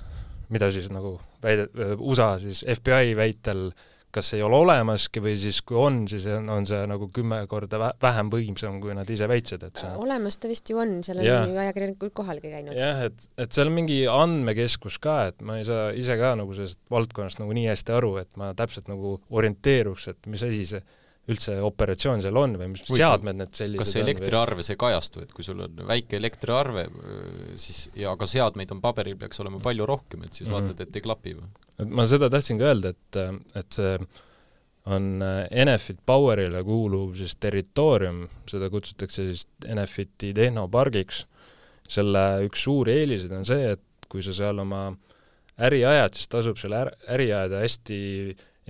mida 0.51 0.71
siis 0.73 0.89
nagu 0.91 1.15
väide, 1.43 1.69
USA 1.97 2.33
siis 2.41 2.65
FBI 2.75 3.15
väitel 3.17 3.69
äh, 3.69 3.87
kas 4.13 4.33
ei 4.37 4.43
ole 4.45 4.57
olemaski 4.61 5.23
või 5.23 5.35
siis 5.39 5.61
kui 5.65 5.79
on, 5.79 6.01
siis 6.11 6.25
on, 6.31 6.49
on 6.53 6.67
see 6.67 6.79
nagu 6.89 7.07
kümme 7.13 7.41
korda 7.51 7.91
vähem 8.01 8.31
võimsam, 8.33 8.79
kui 8.83 8.95
nad 8.97 9.09
ise 9.09 9.27
väitsid, 9.31 9.65
et 9.67 9.81
see 9.83 9.91
olemas 10.01 10.39
ta 10.41 10.51
vist 10.51 10.71
ju 10.71 10.79
on, 10.81 10.97
seal 11.05 11.21
on 11.21 11.27
ja. 11.27 11.41
ju 11.47 11.59
ajakirjanikud 11.65 12.13
kohalgi 12.17 12.53
käinud. 12.53 12.77
jah, 12.77 13.03
et, 13.09 13.27
et 13.41 13.51
seal 13.51 13.71
on 13.71 13.77
mingi 13.79 14.01
andmekeskus 14.11 14.99
ka, 15.03 15.17
et 15.31 15.45
ma 15.45 15.59
ei 15.59 15.67
saa 15.67 15.91
ise 15.97 16.17
ka 16.19 16.33
nagu 16.39 16.55
sellest 16.57 16.81
valdkonnast 16.91 17.41
nagu 17.41 17.55
nii 17.57 17.69
hästi 17.71 17.95
aru, 17.97 18.15
et 18.23 18.31
ma 18.39 18.51
täpselt 18.57 18.91
nagu 18.91 19.17
orienteeruks, 19.29 20.11
et 20.13 20.31
mis 20.31 20.43
asi 20.47 20.65
see 20.75 20.83
üldse 21.29 21.57
operatsioon 21.61 22.21
seal 22.23 22.37
on 22.39 22.55
või 22.57 22.71
mis 22.71 22.81
Võitu, 22.81 22.97
seadmed 22.97 23.37
need 23.37 23.53
sellised 23.53 23.83
kas 23.83 23.93
see 23.93 24.01
elektriarve, 24.01 24.65
see 24.65 24.73
ei 24.73 24.81
kajastu, 24.81 25.21
et 25.21 25.33
kui 25.35 25.45
sul 25.45 25.61
on 25.67 25.83
väike 25.91 26.17
elektriarve, 26.17 26.87
siis 27.61 27.83
ja 27.97 28.15
ka 28.17 28.27
seadmeid 28.29 28.73
on 28.73 28.81
paberil, 28.83 29.19
peaks 29.21 29.43
olema 29.43 29.61
palju 29.63 29.85
rohkem, 29.89 30.25
et 30.25 30.33
siis 30.33 30.49
mm 30.49 30.55
-hmm. 30.55 30.71
vaatad, 30.71 30.81
et 30.87 30.97
ei 30.97 31.05
klapi 31.05 31.35
või? 31.37 31.47
et 31.77 31.93
ma 31.99 32.07
seda 32.09 32.29
tahtsin 32.29 32.59
ka 32.59 32.71
öelda, 32.71 32.93
et, 32.95 33.21
et 33.55 33.77
see 33.77 33.93
on 34.91 35.21
Enefit 35.51 35.99
Powerile 36.05 36.63
kuuluv 36.65 37.13
siis 37.15 37.35
territoorium, 37.35 38.25
seda 38.49 38.69
kutsutakse 38.69 39.27
siis 39.29 39.45
Enefiti 39.65 40.33
tehnopargiks, 40.33 41.25
selle 41.87 42.25
üks 42.47 42.65
suuri 42.65 42.97
eeliseid 43.03 43.31
on 43.37 43.45
see, 43.45 43.71
et 43.75 44.09
kui 44.09 44.23
sa 44.25 44.33
seal 44.33 44.59
oma 44.59 44.89
äri 45.61 45.83
ajad, 45.85 46.17
siis 46.17 46.31
tasub 46.31 46.57
selle 46.57 46.85
äri 47.11 47.29
ajada 47.29 47.61
hästi 47.61 47.99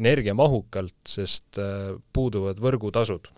energiamahukalt, 0.02 0.98
sest 1.08 1.62
äh, 1.62 1.94
puuduvad 2.14 2.60
võrgutasud 2.64 3.32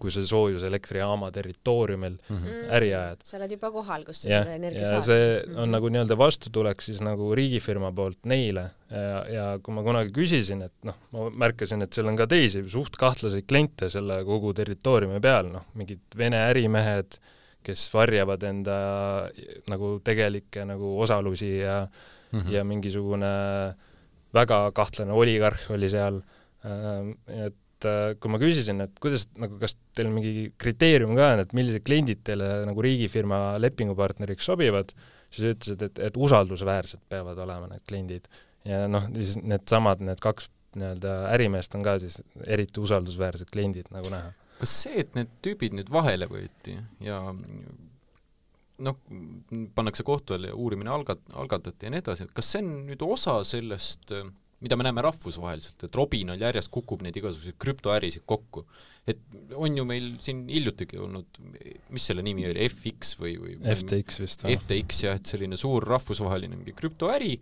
kui 0.00 0.12
sa 0.12 0.22
soojuselektrijaama 0.26 1.30
territooriumil 1.34 2.16
mm 2.16 2.36
-hmm. 2.36 2.68
äri 2.76 2.94
ajad. 2.94 3.24
sa 3.24 3.36
oled 3.36 3.52
juba 3.52 3.70
kohal, 3.70 4.04
kus 4.04 4.22
sa 4.22 4.28
ja, 4.28 4.42
seda 4.42 4.54
energia 4.54 4.86
saad. 4.88 5.02
see 5.02 5.40
on 5.40 5.50
mm 5.50 5.56
-hmm. 5.56 5.72
nagu 5.74 5.88
nii-öelda 5.88 6.18
vastutulek 6.18 6.82
siis 6.82 7.00
nagu 7.00 7.34
riigifirma 7.34 7.92
poolt 7.92 8.18
neile 8.24 8.70
ja, 8.90 9.24
ja 9.34 9.58
kui 9.62 9.74
ma 9.74 9.82
kunagi 9.82 10.12
küsisin, 10.12 10.62
et 10.62 10.72
noh, 10.84 10.96
ma 11.12 11.30
märkasin, 11.44 11.82
et 11.82 11.92
seal 11.92 12.06
on 12.06 12.16
ka 12.16 12.26
teisi 12.26 12.64
suht 12.68 12.96
kahtlaseid 12.96 13.46
kliente 13.46 13.90
selle 13.90 14.24
kogu 14.24 14.54
territooriumi 14.54 15.20
peal, 15.20 15.52
noh, 15.52 15.66
mingid 15.74 16.00
Vene 16.16 16.40
ärimehed, 16.48 17.20
kes 17.62 17.90
varjavad 17.94 18.42
enda 18.42 18.78
nagu 19.68 20.00
tegelikke 20.04 20.64
nagu 20.64 21.00
osalusi 21.00 21.58
ja 21.58 21.88
mm 22.32 22.40
-hmm. 22.40 22.50
ja 22.50 22.64
mingisugune 22.64 23.34
väga 24.36 24.62
kahtlane 24.76 25.16
oligarh 25.16 25.70
oli 25.74 25.88
seal, 25.90 26.20
et 27.30 27.56
et 27.80 27.88
äh, 27.88 28.18
kui 28.20 28.32
ma 28.32 28.40
küsisin, 28.40 28.82
et 28.84 28.92
kuidas 29.00 29.26
nagu, 29.40 29.56
kas 29.60 29.76
teil 29.96 30.10
mingi 30.12 30.50
kriteerium 30.60 31.14
ka 31.16 31.32
on, 31.34 31.42
et 31.44 31.54
millised 31.56 31.84
kliendid 31.86 32.22
teile 32.26 32.50
nagu 32.68 32.84
riigifirma 32.84 33.56
lepingupartneriks 33.62 34.48
sobivad, 34.50 34.92
siis 35.32 35.54
ütlesid, 35.54 35.84
et, 35.88 36.00
et 36.10 36.18
usaldusväärsed 36.20 37.02
peavad 37.12 37.40
olema 37.40 37.70
need 37.70 37.84
kliendid. 37.88 38.28
ja 38.68 38.84
noh, 38.90 39.06
siis 39.16 39.38
needsamad, 39.40 40.02
need 40.04 40.20
kaks 40.20 40.50
nii-öelda 40.76 41.14
ärimeest 41.32 41.74
on 41.74 41.84
ka 41.86 41.96
siis 42.02 42.20
eriti 42.46 42.82
usaldusväärsed 42.82 43.50
kliendid, 43.52 43.88
nagu 43.94 44.12
näha. 44.12 44.34
kas 44.60 44.76
see, 44.84 45.00
et 45.00 45.16
need 45.16 45.32
tüübid 45.44 45.74
nüüd 45.78 45.90
vahele 45.92 46.28
võeti 46.30 46.76
ja 47.00 47.22
noh, 48.80 48.98
pannakse 49.76 50.04
kohtu 50.06 50.36
alla 50.36 50.52
ja 50.52 50.58
uurimine 50.58 50.92
algat-, 50.92 51.26
algatati 51.38 51.88
ja 51.88 51.94
nii 51.94 52.04
edasi, 52.04 52.28
kas 52.34 52.54
see 52.54 52.62
on 52.64 52.70
nüüd 52.88 53.04
osa 53.06 53.40
sellest 53.46 54.14
äh, 54.16 54.28
mida 54.60 54.76
me 54.76 54.84
näeme 54.84 55.02
rahvusvaheliselt, 55.04 55.86
et 55.86 55.96
Robinal 55.96 56.40
järjest 56.40 56.70
kukub 56.72 57.00
neid 57.04 57.16
igasuguseid 57.16 57.56
krüptoärisid 57.60 58.26
kokku. 58.28 58.66
et 59.08 59.18
on 59.56 59.76
ju 59.76 59.84
meil 59.88 60.12
siin 60.22 60.42
hiljutigi 60.48 60.98
olnud, 61.00 61.40
mis 61.90 62.04
selle 62.06 62.22
nimi 62.22 62.44
oli, 62.50 62.68
FX 62.68 63.16
või, 63.18 63.38
või 63.40 63.56
FTX 63.56 64.20
vist 64.20 64.44
või? 64.44 64.58
FTX 64.60 65.00
jah, 65.06 65.16
et 65.16 65.32
selline 65.32 65.56
suur 65.58 65.86
rahvusvaheline 65.88 66.58
mingi 66.58 66.76
krüptoäri, 66.76 67.32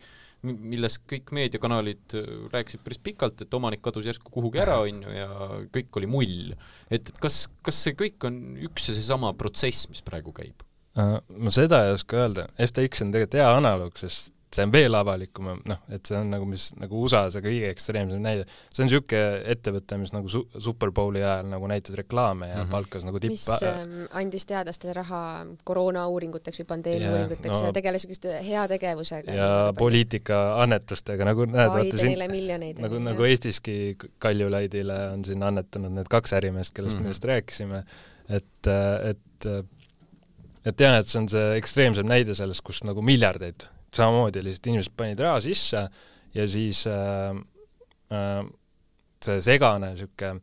milles 0.47 1.01
kõik 1.11 1.33
meediakanalid 1.35 2.15
äh, 2.21 2.31
rääkisid 2.55 2.85
päris 2.87 3.03
pikalt, 3.03 3.43
et 3.43 3.59
omanik 3.59 3.83
kadus 3.83 4.07
järsku 4.07 4.31
kuhugi 4.33 4.63
ära, 4.63 4.79
on 4.87 5.03
ju, 5.03 5.17
ja 5.19 5.29
kõik 5.75 5.99
oli 5.99 6.11
mull. 6.15 6.55
et, 6.87 7.03
et 7.03 7.19
kas, 7.19 7.47
kas 7.67 7.83
see 7.89 7.99
kõik 7.99 8.31
on 8.31 8.41
üks 8.71 8.93
ja 8.93 8.95
seesama 8.95 9.35
protsess, 9.35 9.91
mis 9.91 10.07
praegu 10.07 10.33
käib? 10.37 10.68
Äh, 10.99 11.19
ma 11.29 11.51
seda 11.55 11.85
ei 11.87 11.95
oska 11.99 12.25
öelda, 12.25 12.49
FTX 12.59 13.05
on 13.05 13.15
tegelikult 13.15 13.41
hea 13.41 13.49
analoog, 13.59 13.97
sest 14.01 14.35
see 14.55 14.65
on 14.65 14.73
veel 14.73 14.97
avalikum, 14.97 15.51
noh, 15.69 15.81
et 15.93 16.09
see 16.09 16.17
on 16.17 16.31
nagu, 16.33 16.47
mis 16.49 16.71
nagu 16.81 17.03
USA-s 17.05 17.37
kõige 17.45 17.69
ekstreemsem 17.69 18.23
näide. 18.25 18.47
see 18.73 18.81
on 18.81 18.89
niisugune 18.89 19.43
ettevõte, 19.53 19.99
mis 20.01 20.13
nagu 20.15 20.31
su-, 20.33 20.47
Super 20.65 20.93
Bowli 20.95 21.21
ajal 21.21 21.51
nagu 21.51 21.69
näitas 21.69 21.99
reklaame 21.99 22.49
ja 22.49 22.57
mm 22.57 22.63
-hmm. 22.63 22.73
palkas 22.73 23.05
nagu 23.05 23.21
tipp- 23.21 23.37
mis 23.37 23.45
äh, 23.69 23.77
andis 24.17 24.49
teadlastele 24.49 24.97
raha 24.97 25.21
koroonauuringuteks 25.69 26.63
või 26.63 26.69
pandeemiauuringuteks 26.73 27.53
yeah, 27.53 27.61
no, 27.61 27.69
ja 27.69 27.77
tegeles 27.77 28.07
niisuguste 28.07 28.41
heategevusega. 28.49 29.33
ja 29.33 29.49
nagu 29.69 29.79
poliitikaannetustega, 29.79 31.25
nagu 31.29 31.45
näed, 31.45 31.75
vaata 31.77 32.05
siin 32.05 32.31
miljoneid, 32.31 32.81
nagu, 32.81 32.99
nagu 33.05 33.29
Eestiski 33.29 33.97
Kaljulaidile 34.19 35.01
on 35.13 35.25
siin 35.29 35.43
annetanud 35.43 35.93
need 35.93 36.09
kaks 36.09 36.33
ärimeest, 36.33 36.75
kellest 36.75 36.97
mm 36.97 37.03
-hmm. 37.03 37.05
me 37.05 37.11
just 37.11 37.25
rääkisime, 37.25 37.85
et, 38.29 38.67
et 39.11 39.69
et 40.67 40.81
jah, 40.81 40.99
et 40.99 41.09
see 41.11 41.21
on 41.23 41.29
see 41.31 41.51
ekstreemsem 41.59 42.09
näide 42.09 42.35
sellest, 42.37 42.65
kus 42.67 42.83
nagu 42.87 43.03
miljardeid 43.05 43.69
samamoodi 43.95 44.43
lihtsalt 44.45 44.71
inimesed 44.71 44.95
panid 44.97 45.21
raha 45.23 45.41
sisse 45.45 45.85
ja 46.35 46.49
siis 46.49 46.85
äh, 46.87 47.37
äh, 48.13 48.49
see 49.25 49.43
segane 49.45 49.93
niisugune, 49.93 50.43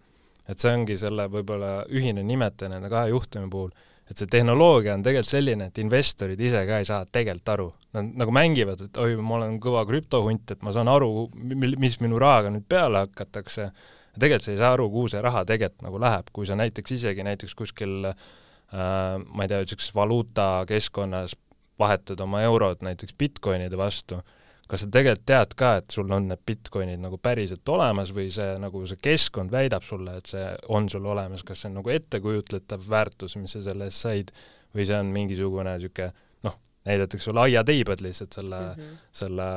et 0.50 0.62
see 0.62 0.72
ongi 0.75 0.98
selle 1.00 1.27
võib-olla 1.31 1.81
ühine 1.93 2.24
nimetaja 2.25 2.74
nende 2.74 2.89
kahe 2.91 3.10
juhtumi 3.12 3.50
puhul, 3.51 3.74
et 4.10 4.19
see 4.19 4.29
tehnoloogia 4.29 4.93
on 4.98 5.03
tegelikult 5.05 5.31
selline, 5.31 5.69
et 5.69 5.81
investorid 5.81 6.41
ise 6.41 6.62
ka 6.67 6.79
ei 6.81 6.88
saa 6.88 7.05
tegelikult 7.10 7.53
aru. 7.55 7.67
Nad 7.98 8.12
nagu 8.22 8.34
mängivad, 8.36 8.84
et 8.86 8.98
oi, 9.01 9.15
ma 9.17 9.39
olen 9.39 9.60
kõva 9.63 9.86
krüptohunt, 9.89 10.53
et 10.53 10.65
ma 10.65 10.74
saan 10.75 10.91
aru, 10.91 11.27
mis 11.41 11.98
minu 12.03 12.19
rahaga 12.22 12.51
nüüd 12.53 12.67
peale 12.69 13.05
hakatakse, 13.05 13.72
tegelikult 14.19 14.45
sa 14.45 14.53
ei 14.53 14.62
saa 14.62 14.74
aru, 14.75 14.89
kuhu 14.93 15.13
see 15.15 15.24
raha 15.25 15.45
tegelikult 15.48 15.88
nagu 15.88 16.01
läheb, 16.03 16.29
kui 16.36 16.45
sa 16.50 16.57
näiteks 16.60 16.98
isegi 17.00 17.25
näiteks 17.25 17.57
kuskil 17.57 18.12
äh, 18.12 18.27
ma 18.75 19.46
ei 19.46 19.51
tea, 19.51 19.62
niisuguses 19.63 19.94
valuutakeskkonnas 19.96 21.36
vahetad 21.79 22.20
oma 22.24 22.41
eurod 22.41 22.82
näiteks 22.86 23.15
Bitcoinide 23.20 23.77
vastu, 23.77 24.20
kas 24.67 24.86
sa 24.86 24.89
tegelikult 24.91 25.25
tead 25.29 25.53
ka, 25.60 25.72
et 25.82 25.94
sul 25.94 26.12
on 26.15 26.29
need 26.32 26.41
Bitcoinid 26.48 27.01
nagu 27.03 27.20
päriselt 27.22 27.70
olemas 27.70 28.13
või 28.15 28.29
see 28.34 28.55
nagu 28.62 28.84
see 28.89 29.00
keskkond 29.01 29.53
väidab 29.53 29.86
sulle, 29.86 30.17
et 30.20 30.32
see 30.32 30.46
on 30.74 30.89
sul 30.89 31.05
olemas, 31.12 31.44
kas 31.46 31.62
see 31.62 31.72
on 31.72 31.79
nagu 31.82 31.94
ettekujutletav 31.94 32.86
väärtus, 32.89 33.38
mis 33.41 33.58
sa 33.58 33.63
selle 33.65 33.89
eest 33.91 34.08
said, 34.08 34.34
või 34.75 34.88
see 34.88 35.00
on 35.00 35.12
mingisugune 35.13 35.75
niisugune 35.75 36.12
noh, 36.48 36.60
näidatakse 36.88 37.29
sulle 37.29 37.46
aiateibed 37.46 38.03
lihtsalt 38.05 38.39
selle 38.39 38.62
mm, 38.62 38.82
-hmm. 38.82 39.01
selle 39.22 39.50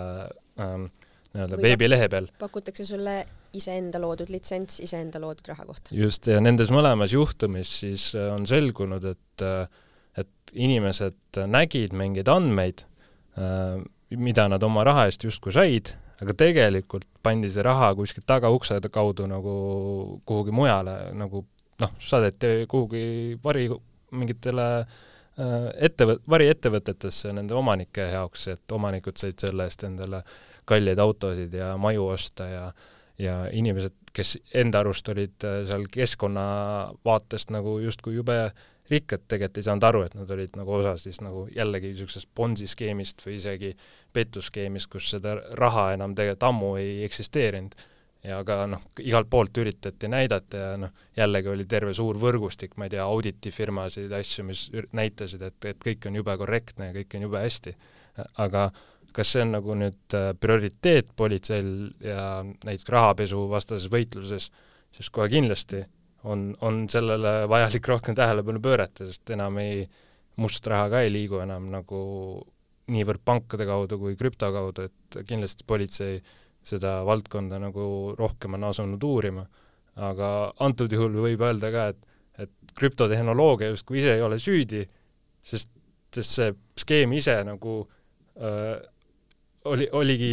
ähm, 0.60 0.88
nii-öelda 1.32 1.62
veebilehe 1.62 2.08
peal. 2.08 2.28
pakutakse 2.38 2.84
sulle 2.84 3.20
iseenda 3.56 4.00
loodud 4.02 4.30
litsents 4.32 4.80
iseenda 4.84 5.20
loodud 5.22 5.48
raha 5.48 5.66
kohta. 5.68 5.94
just, 5.94 6.26
ja 6.26 6.40
nendes 6.40 6.72
mõlemas 6.74 7.14
juhtumis 7.14 7.78
siis 7.84 8.10
äh, 8.18 8.32
on 8.34 8.46
selgunud, 8.46 9.04
et 9.14 9.44
äh, 9.44 9.68
et 10.18 10.54
inimesed 10.58 11.40
nägid 11.50 11.94
mingeid 11.96 12.28
andmeid, 12.32 12.84
äh, 13.38 13.78
mida 14.16 14.48
nad 14.50 14.62
oma 14.64 14.84
raha 14.86 15.06
eest 15.08 15.24
justkui 15.26 15.52
said, 15.54 15.92
aga 16.18 16.34
tegelikult 16.34 17.06
pandi 17.22 17.50
see 17.52 17.62
raha 17.62 17.92
kuskilt 17.98 18.26
tagaukse 18.26 18.80
kaudu 18.90 19.28
nagu 19.30 19.52
kuhugi 20.26 20.54
mujale, 20.54 20.96
nagu 21.18 21.44
noh, 21.82 21.92
saadeti 22.02 22.66
kuhugi 22.70 23.38
vari 23.44 23.68
mingitele 24.18 24.68
äh, 24.80 25.68
ettevõt-, 25.88 26.24
variettevõtetesse 26.28 27.34
nende 27.36 27.54
omanike 27.58 28.10
jaoks, 28.14 28.48
et 28.54 28.74
omanikud 28.74 29.20
said 29.20 29.38
selle 29.38 29.68
eest 29.68 29.84
endale 29.86 30.24
kalleid 30.68 30.98
autosid 31.00 31.54
ja 31.54 31.74
maju 31.80 32.10
osta 32.16 32.48
ja 32.48 32.64
ja 33.18 33.38
inimesed, 33.52 33.94
kes 34.14 34.36
enda 34.54 34.82
arust 34.84 35.08
olid 35.12 35.44
äh, 35.46 35.62
seal 35.68 35.86
keskkonna 35.90 36.44
vaatest 37.04 37.50
nagu 37.54 37.78
justkui 37.82 38.14
jube 38.18 38.38
rikkad 38.88 39.26
tegelikult 39.28 39.60
ei 39.60 39.66
saanud 39.66 39.84
aru, 39.84 40.02
et 40.06 40.14
nad 40.16 40.30
olid 40.32 40.54
nagu 40.56 40.72
osa 40.78 40.94
siis 41.00 41.20
nagu 41.20 41.44
jällegi 41.52 41.92
niisugusest 41.92 42.30
Bonsi 42.36 42.68
skeemist 42.70 43.20
või 43.26 43.36
isegi 43.36 43.74
pettusskeemist, 44.16 44.88
kus 44.92 45.10
seda 45.12 45.36
raha 45.60 45.90
enam 45.96 46.14
tegelikult 46.16 46.48
ammu 46.48 46.74
ei 46.80 47.02
eksisteerinud. 47.04 47.76
Ja 48.24 48.40
ka 48.44 48.64
noh, 48.70 48.82
igalt 49.04 49.28
poolt 49.30 49.58
üritati 49.62 50.10
näidata 50.10 50.62
ja 50.62 50.70
noh, 50.80 50.92
jällegi 51.16 51.52
oli 51.52 51.66
terve 51.70 51.94
suur 51.94 52.18
võrgustik, 52.18 52.74
ma 52.76 52.88
ei 52.88 52.96
tea, 52.96 53.06
auditifirmasid, 53.06 54.12
asju, 54.12 54.44
mis 54.48 54.64
näitasid, 54.96 55.42
et, 55.46 55.58
et 55.70 55.82
kõik 55.84 56.08
on 56.10 56.18
jube 56.18 56.34
korrektne 56.40 56.90
ja 56.90 56.96
kõik 56.98 57.18
on 57.18 57.28
jube 57.28 57.42
hästi. 57.44 57.74
aga 58.42 58.70
kas 59.14 59.32
see 59.32 59.44
on 59.44 59.54
nagu 59.56 59.74
nüüd 59.78 60.16
äh, 60.16 60.32
prioriteet 60.38 61.14
politseil 61.16 61.70
ja 62.04 62.42
näiteks 62.42 62.90
rahapesuvastases 62.92 63.88
võitluses, 63.92 64.50
siis 64.94 65.10
kohe 65.14 65.28
kindlasti 65.32 65.84
on, 66.28 66.50
on 66.60 66.84
sellele 66.90 67.48
vajalik 67.48 67.88
rohkem 67.88 68.16
tähelepanu 68.18 68.60
pöörata, 68.62 69.06
sest 69.08 69.30
enam 69.34 69.58
ei, 69.62 69.86
must 70.42 70.66
raha 70.66 70.90
ka 70.92 71.02
ei 71.04 71.12
liigu 71.12 71.40
enam 71.42 71.70
nagu 71.72 72.00
niivõrd 72.92 73.22
pankade 73.24 73.66
kaudu 73.68 73.98
kui 74.00 74.16
krüpto 74.16 74.50
kaudu, 74.52 74.88
et 74.88 75.18
kindlasti 75.28 75.66
politsei 75.68 76.20
seda 76.68 76.98
valdkonda 77.06 77.58
nagu 77.62 78.14
rohkem 78.18 78.58
on 78.58 78.68
asunud 78.70 79.04
uurima. 79.04 79.46
aga 79.98 80.52
antud 80.62 80.92
juhul 80.94 81.16
võib 81.24 81.40
öelda 81.42 81.72
ka, 81.74 81.86
et, 81.90 81.98
et 82.44 82.74
krüptotehnoloogia 82.78 83.72
justkui 83.72 83.98
ise 83.98 84.12
ei 84.14 84.22
ole 84.22 84.38
süüdi, 84.38 84.84
sest, 85.42 85.72
sest 86.14 86.36
see 86.36 86.52
skeem 86.78 87.12
ise 87.18 87.34
nagu 87.48 87.80
öö, 88.38 88.76
oli, 89.66 89.86
oligi 89.92 90.32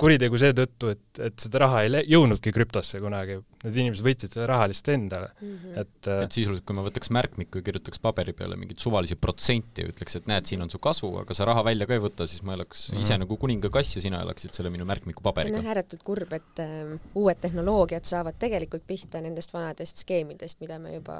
kuritegu 0.00 0.38
seetõttu, 0.40 0.90
et, 0.94 1.20
et 1.22 1.36
seda 1.40 1.62
raha 1.62 1.82
ei 1.86 2.02
jõudnudki 2.10 2.52
krüptosse 2.54 2.98
kunagi. 3.02 3.38
Need 3.66 3.78
inimesed 3.82 4.06
võtsid 4.06 4.34
selle 4.34 4.46
raha 4.50 4.66
lihtsalt 4.70 4.92
endale 4.94 5.28
mm. 5.32 5.52
-hmm. 5.52 5.78
et 5.82 6.08
äh, 6.10 6.20
et 6.26 6.36
sisuliselt, 6.36 6.64
kui 6.66 6.76
ma 6.76 6.84
võtaks 6.86 7.10
märkmiku 7.14 7.60
ja 7.60 7.66
kirjutaks 7.66 8.00
paberi 8.02 8.34
peale 8.36 8.58
mingeid 8.58 8.78
suvalisi 8.82 9.16
protsente 9.18 9.82
ja 9.82 9.90
ütleks, 9.90 10.18
et 10.18 10.28
näed, 10.30 10.46
siin 10.46 10.62
on 10.62 10.70
su 10.70 10.78
kasu, 10.82 11.10
aga 11.22 11.34
sa 11.34 11.48
raha 11.48 11.64
välja 11.66 11.88
ka 11.88 11.96
ei 11.96 12.02
võta, 12.02 12.28
siis 12.30 12.44
ma 12.46 12.54
elaks 12.54 12.88
mm 12.90 12.96
-hmm. 12.96 13.06
ise 13.06 13.18
nagu 13.18 13.36
kuningakass 13.36 13.96
ja 13.96 14.02
sina 14.02 14.22
elaksid 14.22 14.54
selle 14.54 14.70
minu 14.70 14.84
märkmiku 14.84 15.22
paberiga. 15.22 15.56
see 15.56 15.66
on 15.66 15.72
ääretult 15.74 16.02
kurb, 16.02 16.32
et 16.32 16.62
äh, 16.62 16.98
uued 17.14 17.40
tehnoloogiad 17.40 18.04
saavad 18.04 18.38
tegelikult 18.38 18.86
pihta 18.86 19.20
nendest 19.20 19.54
vanadest 19.54 20.04
skeemidest, 20.04 20.60
mida 20.60 20.78
me 20.78 20.94
juba 20.94 21.16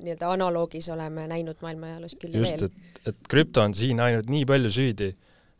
nii-öelda 0.00 0.30
analoogis 0.32 0.88
oleme 0.88 1.26
näinud 1.26 1.56
maailma 1.60 1.86
ajaloos 1.86 2.16
küll 2.16 2.34
ja 2.34 2.40
veel. 2.40 2.52
just, 2.52 2.62
et, 2.62 3.12
et 3.12 3.28
krüpto 3.28 3.60
on 3.60 3.74
siin 3.74 4.00
ainult 4.00 4.28
nii 4.30 4.46
palju 4.46 4.70
süüdi 4.70 5.14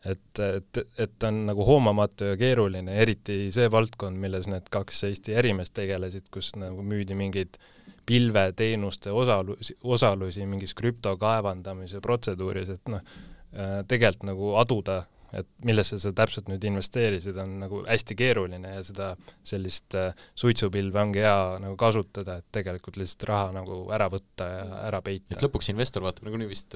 et, 0.05 0.39
et, 0.39 0.81
et 0.97 1.23
on 1.27 1.43
nagu 1.51 1.65
hoomamatu 1.65 2.31
ja 2.31 2.37
keeruline, 2.39 2.95
eriti 3.03 3.51
see 3.53 3.69
valdkond, 3.71 4.17
milles 4.21 4.49
need 4.49 4.71
kaks 4.73 5.03
Eesti 5.09 5.37
ärimeest 5.37 5.75
tegelesid, 5.77 6.29
kus 6.33 6.55
nagu 6.57 6.83
müüdi 6.85 7.17
mingeid 7.17 7.59
pilveteenuste 8.05 9.13
osalusi, 9.13 9.77
osalusi 9.83 10.45
mingis 10.49 10.73
krüpto 10.77 11.13
kaevandamise 11.21 12.01
protseduuris, 12.01 12.73
et 12.75 12.91
noh, 12.91 13.03
äh, 13.53 13.81
tegelikult 13.87 14.25
nagu 14.31 14.53
aduda, 14.61 15.03
et 15.37 15.47
millesse 15.63 15.95
sa 16.01 16.11
täpselt 16.15 16.49
nüüd 16.51 16.65
investeerisid, 16.67 17.37
on 17.39 17.53
nagu 17.61 17.83
hästi 17.85 18.17
keeruline 18.19 18.73
ja 18.73 18.81
seda 18.83 19.11
sellist 19.47 19.95
äh, 19.95 20.17
suitsupilve 20.35 20.99
ongi 20.99 21.23
hea 21.23 21.61
nagu 21.61 21.77
kasutada, 21.79 22.41
et 22.41 22.49
tegelikult 22.51 22.97
lihtsalt 22.99 23.29
raha 23.29 23.53
nagu 23.61 23.83
ära 23.93 24.09
võtta 24.11 24.49
ja 24.49 24.65
ära 24.89 24.99
peita. 25.05 25.37
et 25.37 25.45
lõpuks 25.45 25.71
investor 25.71 26.03
vaatab 26.03 26.27
nagunii 26.27 26.49
vist 26.51 26.75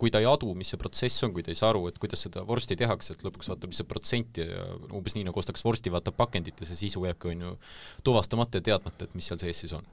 kui 0.00 0.10
ta 0.12 0.20
ei 0.22 0.26
adu, 0.28 0.52
mis 0.58 0.72
see 0.72 0.80
protsess 0.80 1.24
on, 1.26 1.32
kui 1.34 1.44
ta 1.44 1.52
ei 1.52 1.58
saa 1.58 1.70
aru, 1.72 1.84
et 1.90 1.98
kuidas 2.02 2.24
seda 2.26 2.44
vorsti 2.48 2.76
tehakse, 2.78 3.16
et 3.16 3.24
lõpuks 3.26 3.50
vaatab, 3.52 3.72
mis 3.72 3.80
see 3.80 3.88
protsent 3.88 4.40
ja 4.42 4.64
umbes 4.90 5.16
nii, 5.16 5.26
nagu 5.28 5.42
ostaks 5.42 5.64
vorsti, 5.64 5.92
vaatab 5.94 6.16
pakendit 6.18 6.62
ja 6.62 6.68
see 6.68 6.80
sisu 6.84 7.04
jääbki, 7.06 7.34
on 7.34 7.46
ju, 7.46 7.52
tuvastamata 8.06 8.60
ja 8.60 8.68
teadmata, 8.72 9.08
et 9.08 9.14
mis 9.18 9.30
seal 9.30 9.40
sees 9.42 9.62
siis 9.64 9.76
on. 9.78 9.86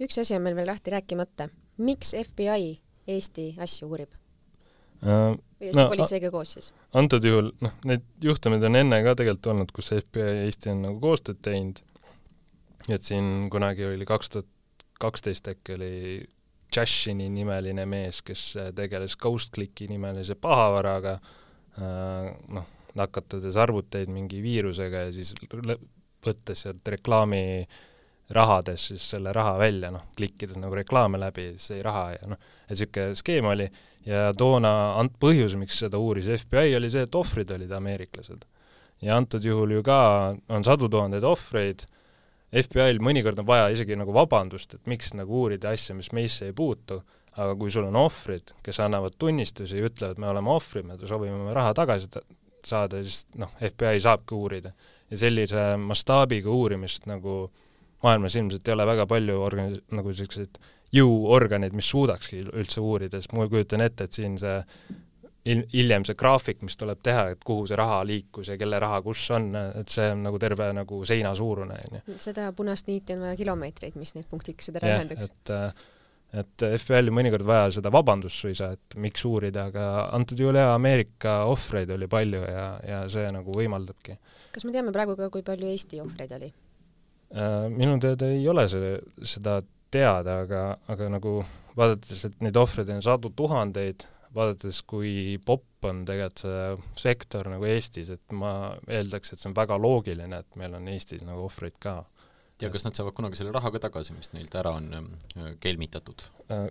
üks 0.00 0.18
asi 0.22 0.36
on 0.36 0.46
meil 0.46 0.56
veel 0.58 0.70
lahti 0.72 0.94
rääkimata. 0.94 1.50
miks 1.78 2.14
FBI 2.24 2.80
Eesti 3.10 3.54
asju 3.58 3.88
uurib 3.88 4.10
uh,? 5.04 5.36
või 5.60 5.68
Eesti 5.68 5.80
no, 5.80 5.88
politseiga 5.92 6.30
koos 6.32 6.56
siis? 6.56 6.72
antud 6.96 7.24
juhul, 7.24 7.52
noh, 7.60 7.76
neid 7.88 8.06
juhtumeid 8.24 8.64
on 8.64 8.80
enne 8.80 9.02
ka 9.04 9.14
tegelikult 9.18 9.52
olnud, 9.54 9.74
kus 9.76 9.92
FBI 9.96 10.26
ja 10.26 10.48
Eesti 10.48 10.74
on 10.74 10.82
nagu 10.88 11.00
koostööd 11.02 11.42
teinud, 11.44 11.82
et 12.88 13.04
siin 13.04 13.50
kunagi 13.52 13.86
oli 13.92 14.08
kaks 14.08 14.34
tuhat 14.34 14.48
kaksteist 15.00 15.48
äkki 15.48 15.74
oli 15.78 15.94
Jashini 16.76 17.28
nimeline 17.32 17.86
mees, 17.86 18.22
kes 18.26 18.44
äh, 18.56 18.72
tegeles 18.76 19.16
GhostClicki 19.20 19.88
nimelise 19.90 20.36
pahavaraga, 20.40 21.18
äh, 21.78 22.30
noh, 22.56 22.66
nakatades 22.98 23.56
arvuteid 23.60 24.10
mingi 24.10 24.40
viirusega 24.42 25.06
ja 25.06 25.12
siis 25.14 25.34
võttes 26.24 26.64
sealt 26.66 26.88
reklaami 26.90 27.42
rahades 28.34 28.86
siis 28.90 29.04
selle 29.14 29.32
raha 29.34 29.56
välja, 29.58 29.90
noh, 29.94 30.06
klikkides 30.16 30.58
nagu 30.60 30.74
reklaame 30.78 31.18
läbi, 31.18 31.52
sai 31.58 31.80
raha 31.82 32.10
ja 32.14 32.30
noh, 32.30 32.50
et 32.66 32.74
niisugune 32.74 33.18
skeem 33.18 33.48
oli 33.50 33.66
ja 34.06 34.30
toona 34.38 34.72
ant-, 35.00 35.16
põhjus, 35.22 35.56
miks 35.58 35.80
seda 35.82 35.98
uuris 35.98 36.30
FBI, 36.44 36.76
oli 36.78 36.90
see, 36.92 37.06
et 37.06 37.18
ohvrid 37.18 37.50
olid 37.56 37.72
ameeriklased. 37.74 38.44
ja 39.02 39.16
antud 39.16 39.44
juhul 39.44 39.78
ju 39.78 39.82
ka 39.82 40.00
on 40.48 40.64
sadu 40.64 40.88
tuhandeid 40.88 41.24
ohvreid 41.24 41.86
FBI-l 42.50 42.98
mõnikord 43.04 43.38
on 43.42 43.46
vaja 43.46 43.68
isegi 43.70 43.96
nagu 43.98 44.14
vabandust, 44.14 44.74
et 44.74 44.90
miks 44.90 45.12
nagu 45.14 45.42
uurida 45.44 45.70
asja, 45.74 45.94
mis 45.94 46.10
meisse 46.16 46.48
ei 46.48 46.54
puutu, 46.56 46.98
aga 47.36 47.54
kui 47.58 47.70
sul 47.70 47.86
on 47.86 47.98
ohvrid, 48.00 48.54
kes 48.64 48.80
annavad 48.82 49.14
tunnistusi 49.18 49.78
ja 49.78 49.86
ütlevad, 49.86 50.18
me 50.18 50.30
oleme 50.32 50.50
ohvrid, 50.50 50.88
me 50.88 50.98
soovime 50.98 51.38
oma 51.38 51.54
raha 51.54 51.74
tagasi 51.78 52.10
saada, 52.66 53.00
siis 53.04 53.24
noh, 53.40 53.52
FBI 53.60 54.02
saabki 54.02 54.34
uurida. 54.34 54.72
ja 55.10 55.18
sellise 55.18 55.76
mastaabiga 55.80 56.50
uurimist 56.50 57.06
nagu 57.10 57.50
maailmas 58.02 58.36
ilmselt 58.36 58.68
ei 58.68 58.74
ole 58.74 58.86
väga 58.86 59.06
palju 59.06 59.38
organi-, 59.42 59.80
nagu 59.94 60.12
niisuguseid 60.12 60.58
jõuorganeid, 60.94 61.74
mis 61.76 61.88
suudakski 61.90 62.42
üldse 62.50 62.82
uurida, 62.82 63.20
sest 63.20 63.32
ma 63.36 63.46
kujutan 63.48 63.84
ette, 63.84 64.04
et 64.04 64.16
siin 64.16 64.36
see 64.40 64.58
hiljem 65.46 66.04
see 66.04 66.18
graafik, 66.20 66.60
mis 66.66 66.76
tuleb 66.76 67.00
teha, 67.04 67.30
et 67.34 67.44
kuhu 67.46 67.64
see 67.68 67.78
raha 67.78 68.02
liikus 68.04 68.50
ja 68.52 68.58
kelle 68.60 68.80
raha 68.82 69.00
kus 69.04 69.22
on, 69.36 69.48
et 69.80 69.88
see 69.92 70.10
on 70.12 70.26
nagu 70.26 70.40
terve 70.42 70.68
nagu 70.76 71.00
seina 71.08 71.32
suurune, 71.36 71.78
on 71.88 71.96
ju. 72.00 72.18
seda 72.20 72.50
punast 72.56 72.90
niiti 72.90 73.16
on 73.16 73.24
vaja 73.24 73.38
kilomeetreid, 73.40 73.96
mis 74.00 74.12
need 74.18 74.28
punktikesed 74.30 74.76
ära 74.80 74.98
ühendaks. 74.98 75.32
et 75.32 75.54
et 76.30 76.62
FBI-l 76.62 77.10
on 77.10 77.16
mõnikord 77.16 77.42
vaja 77.46 77.70
seda 77.74 77.90
vabandust 77.90 78.44
suisa, 78.44 78.70
et 78.76 78.96
miks 79.02 79.24
uurida, 79.26 79.66
aga 79.72 79.86
antud 80.14 80.38
juhul 80.38 80.60
jaa, 80.60 80.76
Ameerika 80.76 81.40
ohvreid 81.50 81.90
oli 81.90 82.06
palju 82.10 82.42
ja, 82.44 82.66
ja 82.86 83.00
see 83.10 83.26
nagu 83.34 83.54
võimaldabki. 83.56 84.14
kas 84.54 84.66
me 84.66 84.74
teame 84.76 84.94
praegu 84.94 85.16
ka, 85.18 85.30
kui 85.34 85.42
palju 85.46 85.72
Eesti 85.72 86.02
ohvreid 86.04 86.36
oli? 86.38 86.52
Äh, 87.34 87.66
minu 87.74 87.98
teada 88.02 88.30
ei 88.30 88.46
ole 88.50 88.68
see, 88.70 88.94
seda 89.26 89.58
teada, 89.90 90.40
aga, 90.44 90.62
aga 90.90 91.10
nagu 91.10 91.40
vaadates, 91.78 92.24
et 92.28 92.40
neid 92.44 92.58
ohvreid 92.58 92.90
on 92.94 93.02
sadu 93.02 93.32
tuhandeid, 93.34 94.06
vaadates, 94.34 94.82
kui 94.88 95.38
popp 95.44 95.88
on 95.88 96.04
tegelikult 96.08 96.44
see 96.44 97.04
sektor 97.08 97.48
nagu 97.50 97.66
Eestis, 97.68 98.12
et 98.14 98.36
ma 98.36 98.74
eeldaks, 98.88 99.32
et 99.32 99.42
see 99.42 99.50
on 99.50 99.56
väga 99.56 99.78
loogiline, 99.80 100.42
et 100.42 100.58
meil 100.60 100.76
on 100.78 100.88
Eestis 100.92 101.24
nagu 101.26 101.46
ohvreid 101.48 101.78
ka. 101.82 102.02
ja 102.60 102.68
kas 102.70 102.84
nad 102.84 102.96
saavad 102.96 103.16
kunagi 103.16 103.40
selle 103.40 103.54
raha 103.56 103.72
ka 103.72 103.80
tagasi, 103.86 104.14
mis 104.16 104.32
neilt 104.36 104.54
ära 104.60 104.74
on 104.76 104.90
äh, 104.94 105.52
kelmitatud? 105.60 106.26
Äh, 106.52 106.68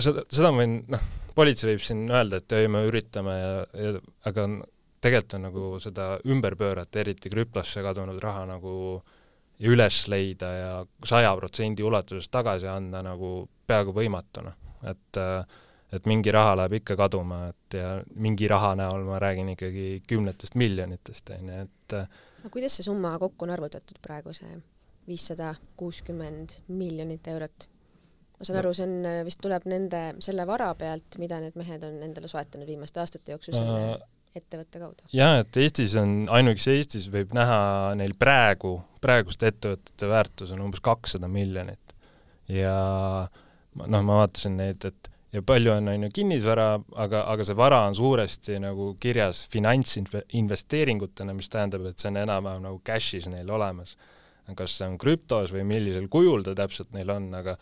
seda, 0.00 0.24
seda 0.32 0.52
ma 0.52 0.62
võin, 0.62 0.78
noh, 0.92 1.08
politsei 1.36 1.72
võib 1.72 1.84
siin 1.84 2.06
öelda, 2.10 2.40
et 2.40 2.56
ei, 2.56 2.70
me 2.72 2.84
üritame 2.88 3.36
ja, 3.36 3.50
ja 3.76 3.96
aga 4.30 4.46
tegelikult 5.02 5.36
on 5.38 5.44
nagu 5.48 5.66
seda 5.82 6.06
ümber 6.30 6.56
pöörata, 6.58 7.02
eriti 7.02 7.30
krüptosse 7.32 7.82
kadunud 7.84 8.20
raha 8.22 8.46
nagu 8.54 8.74
ja 9.62 9.70
üles 9.70 10.06
leida 10.10 10.52
ja 10.56 10.72
saja 11.06 11.34
protsendi 11.38 11.84
ulatuses 11.86 12.30
tagasi 12.32 12.70
anda 12.70 13.02
nagu 13.04 13.34
peaaegu 13.68 13.94
võimatu, 13.94 14.46
noh. 14.48 14.56
et 14.88 15.20
äh, 15.20 15.60
et 15.92 16.06
mingi 16.08 16.32
raha 16.32 16.54
läheb 16.62 16.78
ikka 16.80 16.96
kaduma, 16.96 17.44
et 17.52 17.76
ja 17.76 17.94
mingi 18.14 18.48
raha 18.50 18.72
näol 18.78 19.04
ma 19.06 19.18
räägin 19.22 19.52
ikkagi 19.54 20.02
kümnetest 20.08 20.56
miljonitest, 20.60 21.34
on 21.36 21.50
ju, 21.52 21.64
et 21.66 21.96
no 22.44 22.52
kuidas 22.52 22.78
see 22.78 22.86
summa 22.86 23.14
kokku 23.22 23.46
on 23.46 23.52
arvutatud 23.54 24.00
praegu, 24.04 24.34
see 24.36 24.56
viissada 25.08 25.54
kuuskümmend 25.76 26.62
miljonit 26.72 27.28
eurot? 27.28 27.68
ma 28.38 28.46
saan 28.48 28.58
aru, 28.62 28.72
see 28.74 28.88
on, 28.88 28.96
vist 29.26 29.38
tuleb 29.42 29.68
nende, 29.70 30.00
selle 30.24 30.46
vara 30.48 30.72
pealt, 30.78 31.18
mida 31.22 31.38
need 31.42 31.58
mehed 31.58 31.84
on 31.86 32.00
endale 32.08 32.30
soetanud 32.30 32.66
viimaste 32.66 33.02
aastate 33.02 33.34
jooksul 33.34 33.54
selle 33.54 33.76
uh, 33.92 34.08
ettevõtte 34.34 34.80
kaudu? 34.82 35.06
jaa, 35.14 35.42
et 35.44 35.60
Eestis 35.62 35.94
on, 36.00 36.24
ainuüksi 36.32 36.74
Eestis 36.78 37.06
võib 37.12 37.36
näha 37.36 37.60
neil 37.98 38.16
praegu, 38.18 38.78
praeguste 39.04 39.52
ettevõtete 39.52 40.10
väärtus 40.10 40.54
on 40.56 40.64
umbes 40.64 40.82
kakssada 40.82 41.30
miljonit. 41.30 41.96
ja 42.50 42.74
noh, 43.78 44.02
ma 44.02 44.22
vaatasin 44.24 44.58
neid, 44.58 44.90
et 44.90 45.11
ja 45.32 45.42
palju 45.42 45.72
on, 45.72 45.88
on 45.88 46.06
ju, 46.06 46.10
kinnisvara, 46.20 46.66
aga, 47.04 47.24
aga 47.32 47.44
see 47.48 47.56
vara 47.56 47.82
on 47.88 47.94
suuresti 47.96 48.58
nagu 48.60 48.92
kirjas 49.00 49.46
finantsinvesteeringutena, 49.52 51.34
mis 51.36 51.48
tähendab, 51.52 51.86
et 51.88 52.02
see 52.02 52.10
on 52.12 52.20
enam-vähem 52.22 52.66
nagu 52.66 52.80
cash'is 52.86 53.28
neil 53.32 53.50
olemas. 53.50 53.96
kas 54.56 54.74
see 54.76 54.88
on 54.88 54.98
krüptos 55.00 55.52
või 55.54 55.62
millisel 55.64 56.08
kujul 56.12 56.42
ta 56.44 56.52
täpselt 56.58 56.90
neil 56.92 57.10
on, 57.14 57.30
aga 57.38 57.56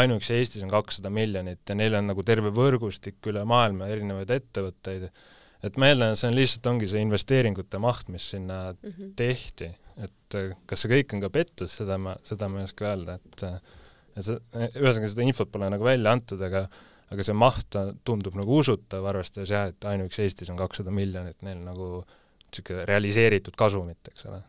ainuüksi 0.00 0.34
Eestis 0.34 0.64
on 0.64 0.72
kakssada 0.72 1.10
miljonit 1.12 1.60
ja 1.68 1.76
neil 1.76 1.94
on 1.94 2.08
nagu 2.10 2.24
terve 2.26 2.50
võrgustik 2.54 3.20
üle 3.30 3.44
maailma 3.46 3.90
erinevaid 3.92 4.32
ettevõtteid, 4.32 5.10
et 5.62 5.78
ma 5.78 5.92
eeldan, 5.92 6.14
et 6.14 6.18
see 6.18 6.30
on 6.30 6.38
lihtsalt, 6.38 6.66
ongi 6.72 6.88
see 6.90 7.04
investeeringute 7.04 7.78
maht, 7.82 8.08
mis 8.10 8.30
sinna 8.34 8.72
mm 8.72 8.90
-hmm. 8.90 9.12
tehti. 9.16 9.70
et 10.02 10.34
kas 10.66 10.80
see 10.80 10.88
kõik 10.88 11.12
on 11.14 11.20
ka 11.20 11.28
pettus, 11.30 11.76
seda 11.76 11.98
ma, 11.98 12.16
seda 12.24 12.48
ma 12.48 12.62
ei 12.62 12.64
oska 12.64 12.88
öelda, 12.88 13.14
et 13.14 13.42
et 14.16 14.24
see, 14.24 14.38
ühesõnaga 14.76 15.08
seda 15.08 15.22
infot 15.22 15.50
pole 15.52 15.68
nagu 15.70 15.84
välja 15.84 16.12
antud, 16.12 16.40
aga 16.40 16.66
aga 17.12 17.26
see 17.26 17.36
maht 17.36 17.76
tundub 18.06 18.36
nagu 18.38 18.58
usutav, 18.62 19.04
arvestades 19.10 19.52
jah, 19.52 19.68
et 19.72 19.88
ainuüksi 19.88 20.24
Eestis 20.24 20.50
on 20.52 20.58
kakssada 20.60 20.94
miljonit 20.94 21.38
neil 21.46 21.60
nagu 21.64 22.02
niisugune 22.02 22.86
realiseeritud 22.88 23.56
kasumit, 23.58 24.12
eks 24.12 24.26
ole. 24.30 24.42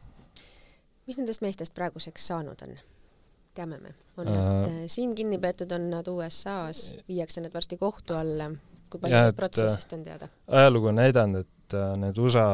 mis 1.08 1.19
nendest 1.19 1.43
meestest 1.43 1.76
praeguseks 1.76 2.28
saanud 2.32 2.65
on? 2.67 2.78
teame 3.54 3.78
me, 3.80 3.93
on 4.17 4.28
äh, 4.28 4.34
nad 4.34 4.69
äh, 4.69 4.80
siin 4.89 5.13
kinni 5.15 5.38
peetud, 5.38 5.71
on 5.76 5.91
nad 5.91 6.08
USA-s, 6.10 6.93
viiakse 7.08 7.43
nad 7.43 7.54
varsti 7.54 7.78
kohtu 7.78 8.17
alla, 8.17 8.49
kui 8.89 9.02
palju 9.02 9.19
sellest 9.19 9.38
protsessist 9.38 9.93
on 9.93 10.08
teada? 10.08 10.32
ajalugu 10.47 10.89
on 10.89 10.99
näidanud, 11.02 11.45
et 11.45 11.78
äh, 11.78 11.93
need 12.02 12.17
USA 12.17 12.47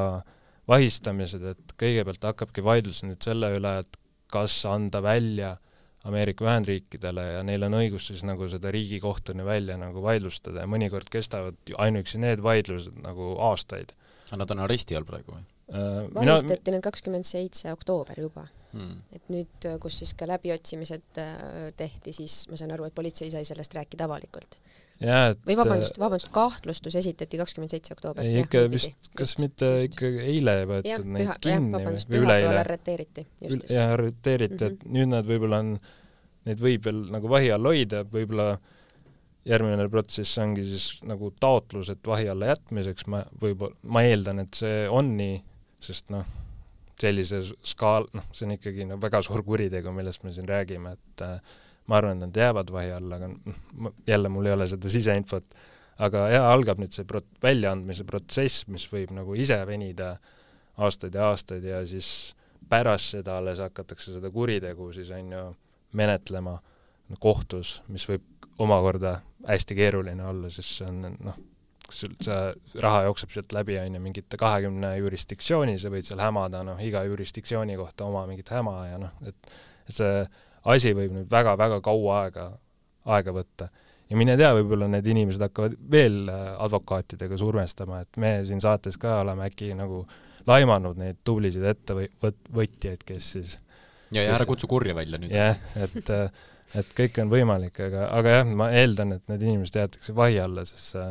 vahistamised, 0.70 1.46
et 1.54 1.74
kõigepealt 1.80 2.30
hakkabki 2.30 2.66
vaidlus 2.66 3.02
nüüd 3.08 3.24
selle 3.26 3.54
üle, 3.56 3.80
et 3.86 4.00
kas 4.30 4.60
anda 4.70 5.02
välja 5.02 5.56
äh, 5.56 5.69
Ameerika 6.08 6.46
Ühendriikidele 6.46 7.26
ja 7.34 7.40
neil 7.44 7.66
on 7.68 7.76
õigus 7.82 8.06
siis 8.08 8.24
nagu 8.24 8.48
seda 8.52 8.72
riigikohtuni 8.72 9.44
välja 9.46 9.76
nagu 9.80 10.04
vaidlustada 10.04 10.64
ja 10.64 10.70
mõnikord 10.72 11.10
kestavad 11.12 11.74
ainuüksi 11.76 12.22
need 12.24 12.44
vaidlused 12.44 13.02
nagu 13.04 13.34
aastaid. 13.50 13.92
aga 14.30 14.44
nad 14.44 14.54
on 14.56 14.64
aresti 14.68 14.96
all 14.96 15.08
praegu 15.10 15.36
või? 15.36 15.44
äh, 15.74 16.08
vahistati 16.16 16.72
need 16.72 16.86
kakskümmend 16.86 17.28
seitse 17.28 17.74
oktoober 17.74 18.22
juba 18.22 18.48
Hmm. 18.70 19.00
et 19.16 19.32
nüüd, 19.34 19.66
kus 19.82 19.96
siis 19.98 20.12
ka 20.14 20.28
läbiotsimised 20.30 21.18
äh, 21.18 21.72
tehti, 21.78 22.14
siis 22.14 22.44
ma 22.52 22.58
saan 22.60 22.76
aru, 22.76 22.86
et 22.86 22.94
politsei 22.94 23.32
sai 23.34 23.42
sellest 23.48 23.74
rääkida 23.74 24.06
avalikult. 24.06 24.60
Et 25.00 25.46
või 25.48 25.56
vabandust, 25.60 26.00
vabandust, 26.00 26.32
kahtlustus 26.36 26.98
esitati 27.00 27.40
kakskümmend 27.40 27.72
seitse 27.72 27.96
oktoober. 27.96 28.26
ei, 28.26 28.42
ikka 28.44 28.66
vist, 28.72 29.12
kas 29.14 29.34
just, 29.34 29.44
mitte 29.44 29.70
just. 29.78 29.94
ikka 29.94 30.12
eile 30.26 30.56
võetud 30.70 31.06
neid 31.06 31.30
püha, 31.30 31.38
kinni 31.46 31.84
jah, 31.86 32.02
või 32.10 32.24
üleeile? 32.26 32.58
arreteeriti, 32.64 33.26
jah, 33.70 33.94
arreteeriti 33.94 34.58
mm, 34.58 34.66
-hmm. 34.66 34.82
et 34.84 34.98
nüüd 34.98 35.14
nad 35.14 35.30
võib-olla 35.30 35.62
on, 35.64 35.72
neid 36.50 36.66
võib 36.66 36.90
veel 36.90 37.06
nagu 37.16 37.32
vahi 37.32 37.54
all 37.56 37.72
hoida, 37.72 38.04
võib-olla 38.12 38.50
järgmine 39.48 39.88
protsess 39.90 40.38
ongi 40.42 40.66
siis 40.68 40.90
nagu 41.08 41.32
taotlus, 41.40 41.90
et 41.94 42.04
vahi 42.08 42.28
alla 42.30 42.52
jätmiseks, 42.52 43.08
ma 43.08 43.24
võib-olla, 43.42 43.76
ma 43.88 44.04
eeldan, 44.08 44.44
et 44.44 44.60
see 44.60 44.84
on 44.92 45.16
nii, 45.18 45.40
sest 45.84 46.12
noh, 46.14 46.28
sellise 47.00 47.40
skaal, 47.64 48.10
noh, 48.14 48.28
see 48.36 48.46
on 48.48 48.58
ikkagi 48.58 48.86
no 48.90 49.00
väga 49.02 49.22
suur 49.24 49.44
kuritegu, 49.48 49.94
millest 49.96 50.26
me 50.28 50.34
siin 50.36 50.48
räägime, 50.50 50.98
et 50.98 51.24
äh, 51.24 51.60
ma 51.90 52.00
arvan, 52.00 52.20
et 52.20 52.30
nad 52.30 52.42
jäävad 52.44 52.72
vahi 52.74 52.92
alla, 52.94 53.18
aga 53.20 53.30
noh, 53.34 53.94
jälle 54.08 54.30
mul 54.30 54.50
ei 54.50 54.56
ole 54.56 54.68
seda 54.70 54.92
siseinfot, 54.92 55.56
aga 56.06 56.26
jaa, 56.32 56.52
algab 56.54 56.82
nüüd 56.82 56.94
see 56.96 57.08
prot-, 57.10 57.32
väljaandmise 57.44 58.06
protsess, 58.08 58.68
mis 58.72 58.86
võib 58.92 59.14
nagu 59.18 59.36
ise 59.36 59.58
venida 59.68 60.14
aastaid 60.80 61.18
ja 61.18 61.32
aastaid 61.32 61.66
ja 61.66 61.82
siis 61.90 62.36
pärast 62.70 63.16
seda 63.18 63.40
alles 63.40 63.60
hakatakse 63.64 64.14
seda 64.16 64.32
kuritegu 64.32 64.92
siis 64.96 65.10
on 65.16 65.34
ju 65.34 65.46
menetlema 65.98 66.60
kohtus, 67.20 67.80
mis 67.90 68.06
võib 68.10 68.26
omakorda 68.62 69.20
hästi 69.48 69.76
keeruline 69.76 70.26
olla, 70.30 70.52
sest 70.54 70.80
see 70.80 70.90
on 70.90 71.16
noh, 71.26 71.40
kus 71.90 72.04
sul 72.04 72.14
see 72.22 72.82
raha 72.84 73.06
jookseb 73.08 73.34
sealt 73.34 73.56
läbi, 73.56 73.80
on 73.82 73.96
ju, 73.98 74.02
mingite 74.04 74.38
kahekümne 74.40 74.94
jurisdiktsiooni, 75.00 75.80
sa 75.82 75.92
võid 75.94 76.06
seal 76.08 76.22
hämada, 76.22 76.62
noh, 76.68 76.78
iga 76.84 77.02
jurisdiktsiooni 77.08 77.78
kohta 77.80 78.06
oma 78.06 78.26
mingit 78.30 78.52
häma 78.54 78.76
ja 78.92 79.02
noh, 79.02 79.18
et 79.26 79.58
et 79.90 79.98
see 79.98 80.18
asi 80.68 80.94
võib 80.96 81.14
nüüd 81.16 81.30
väga-väga 81.32 81.80
kaua 81.86 82.24
aega, 82.24 82.50
aega 83.06 83.36
võtta. 83.36 83.70
ja 84.10 84.18
mine 84.18 84.36
tea, 84.38 84.52
võib-olla 84.58 84.90
need 84.92 85.08
inimesed 85.08 85.44
hakkavad 85.46 85.78
veel 85.92 86.30
äh, 86.32 86.52
advokaatidega 86.66 87.38
survestama, 87.38 88.02
et 88.04 88.18
me 88.18 88.40
siin 88.46 88.62
saates 88.62 88.98
ka 88.98 89.20
oleme 89.24 89.48
äkki 89.50 89.72
nagu 89.78 90.06
laimanud 90.50 90.98
neid 90.98 91.20
tublisid 91.24 91.66
ettevõtjaid, 91.74 93.04
kes 93.06 93.32
siis 93.36 93.58
ja, 94.12 94.24
ja 94.24 94.36
ära 94.36 94.48
kutsu 94.50 94.68
kurja 94.68 94.96
välja 94.98 95.20
nüüd. 95.22 95.34
jah, 95.36 95.60
et 95.80 96.14
et 96.78 96.90
kõik 96.94 97.16
on 97.24 97.32
võimalik, 97.32 97.80
aga, 97.82 98.08
aga 98.14 98.40
jah, 98.40 98.50
ma 98.62 98.70
eeldan, 98.78 99.16
et 99.16 99.24
need 99.32 99.42
inimesed 99.42 99.80
jäetakse 99.80 100.14
vahi 100.16 100.38
alla, 100.42 100.66
sest 100.70 100.94
see 100.94 101.06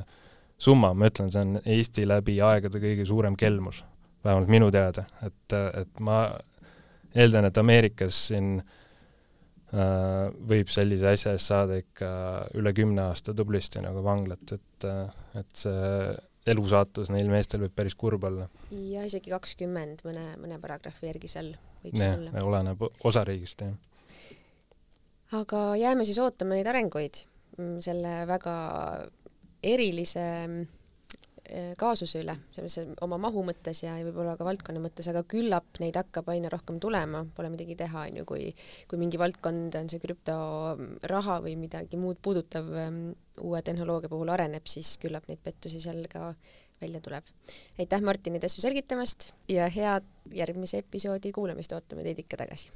summa, 0.59 0.93
ma 0.95 1.09
ütlen, 1.11 1.31
see 1.35 1.43
on 1.43 1.57
Eesti 1.65 2.05
läbi 2.07 2.37
aegade 2.43 2.79
kõige 2.83 3.07
suurem 3.07 3.35
kelmus, 3.39 3.81
vähemalt 4.27 4.51
minu 4.51 4.71
teada, 4.75 5.03
et, 5.27 5.55
et 5.55 6.03
ma 6.03 6.21
eeldan, 7.15 7.49
et 7.51 7.59
Ameerikas 7.59 8.21
siin 8.29 8.61
äh, 8.61 8.78
võib 9.69 10.71
sellise 10.73 11.11
asja 11.11 11.35
eest 11.37 11.51
saada 11.51 11.77
ikka 11.77 12.09
üle 12.57 12.73
kümne 12.73 13.03
aasta 13.11 13.35
tublisti 13.37 13.83
nagu 13.85 14.01
vanglat, 14.05 14.55
et, 14.57 14.87
et 15.37 15.51
see 15.61 16.15
elusaatus 16.49 17.11
neil 17.13 17.29
meestel 17.29 17.61
võib 17.67 17.75
päris 17.77 17.97
kurb 17.99 18.25
olla. 18.25 18.49
ja 18.73 19.05
isegi 19.05 19.33
kakskümmend 19.35 20.01
mõne, 20.09 20.25
mõne 20.41 20.57
paragrahvi 20.63 21.11
järgi 21.11 21.29
seal 21.29 21.53
võib 21.85 22.01
see 22.01 22.15
olla. 22.15 22.47
oleneb 22.49 22.87
osariigist, 23.11 23.67
jah. 23.67 23.77
aga 25.43 25.63
jääme 25.83 26.09
siis 26.09 26.21
ootama 26.25 26.57
neid 26.57 26.73
arenguid 26.73 27.23
mm, 27.59 27.79
selle 27.85 28.15
väga 28.31 28.57
erilise 29.69 30.27
äh, 30.47 30.78
kaasuse 31.81 32.23
üle, 32.23 32.35
selles 32.55 32.77
oma 33.05 33.19
mahu 33.21 33.43
mõttes 33.47 33.83
ja 33.85 33.95
võib-olla 34.05 34.37
ka 34.39 34.47
valdkonna 34.49 34.83
mõttes, 34.85 35.09
aga 35.11 35.23
küllap 35.29 35.81
neid 35.83 35.97
hakkab 35.97 36.29
aina 36.33 36.51
rohkem 36.53 36.81
tulema, 36.83 37.25
pole 37.37 37.51
midagi 37.53 37.77
teha, 37.79 38.07
on 38.11 38.21
ju, 38.21 38.27
kui 38.29 38.51
kui 38.89 39.01
mingi 39.01 39.21
valdkond 39.21 39.77
on 39.81 39.91
see 39.91 40.03
krüptoraha 40.03 41.39
või 41.45 41.57
midagi 41.61 42.01
muud 42.01 42.21
puudutav 42.23 42.69
um, 42.85 43.01
uue 43.45 43.63
tehnoloogia 43.65 44.13
puhul 44.13 44.33
areneb, 44.35 44.67
siis 44.69 44.97
küllap 45.03 45.29
neid 45.31 45.43
pettusi 45.45 45.81
seal 45.83 46.05
ka 46.11 46.33
välja 46.81 47.01
tuleb. 47.01 47.25
aitäh, 47.79 48.05
Martin, 48.05 48.37
neid 48.37 48.47
asju 48.47 48.63
selgitamast 48.63 49.33
ja 49.51 49.67
head 49.73 50.07
järgmise 50.35 50.85
episoodi 50.85 51.33
kuulamist, 51.35 51.75
ootame 51.75 52.07
teid 52.07 52.25
ikka 52.27 52.45
tagasi! 52.45 52.71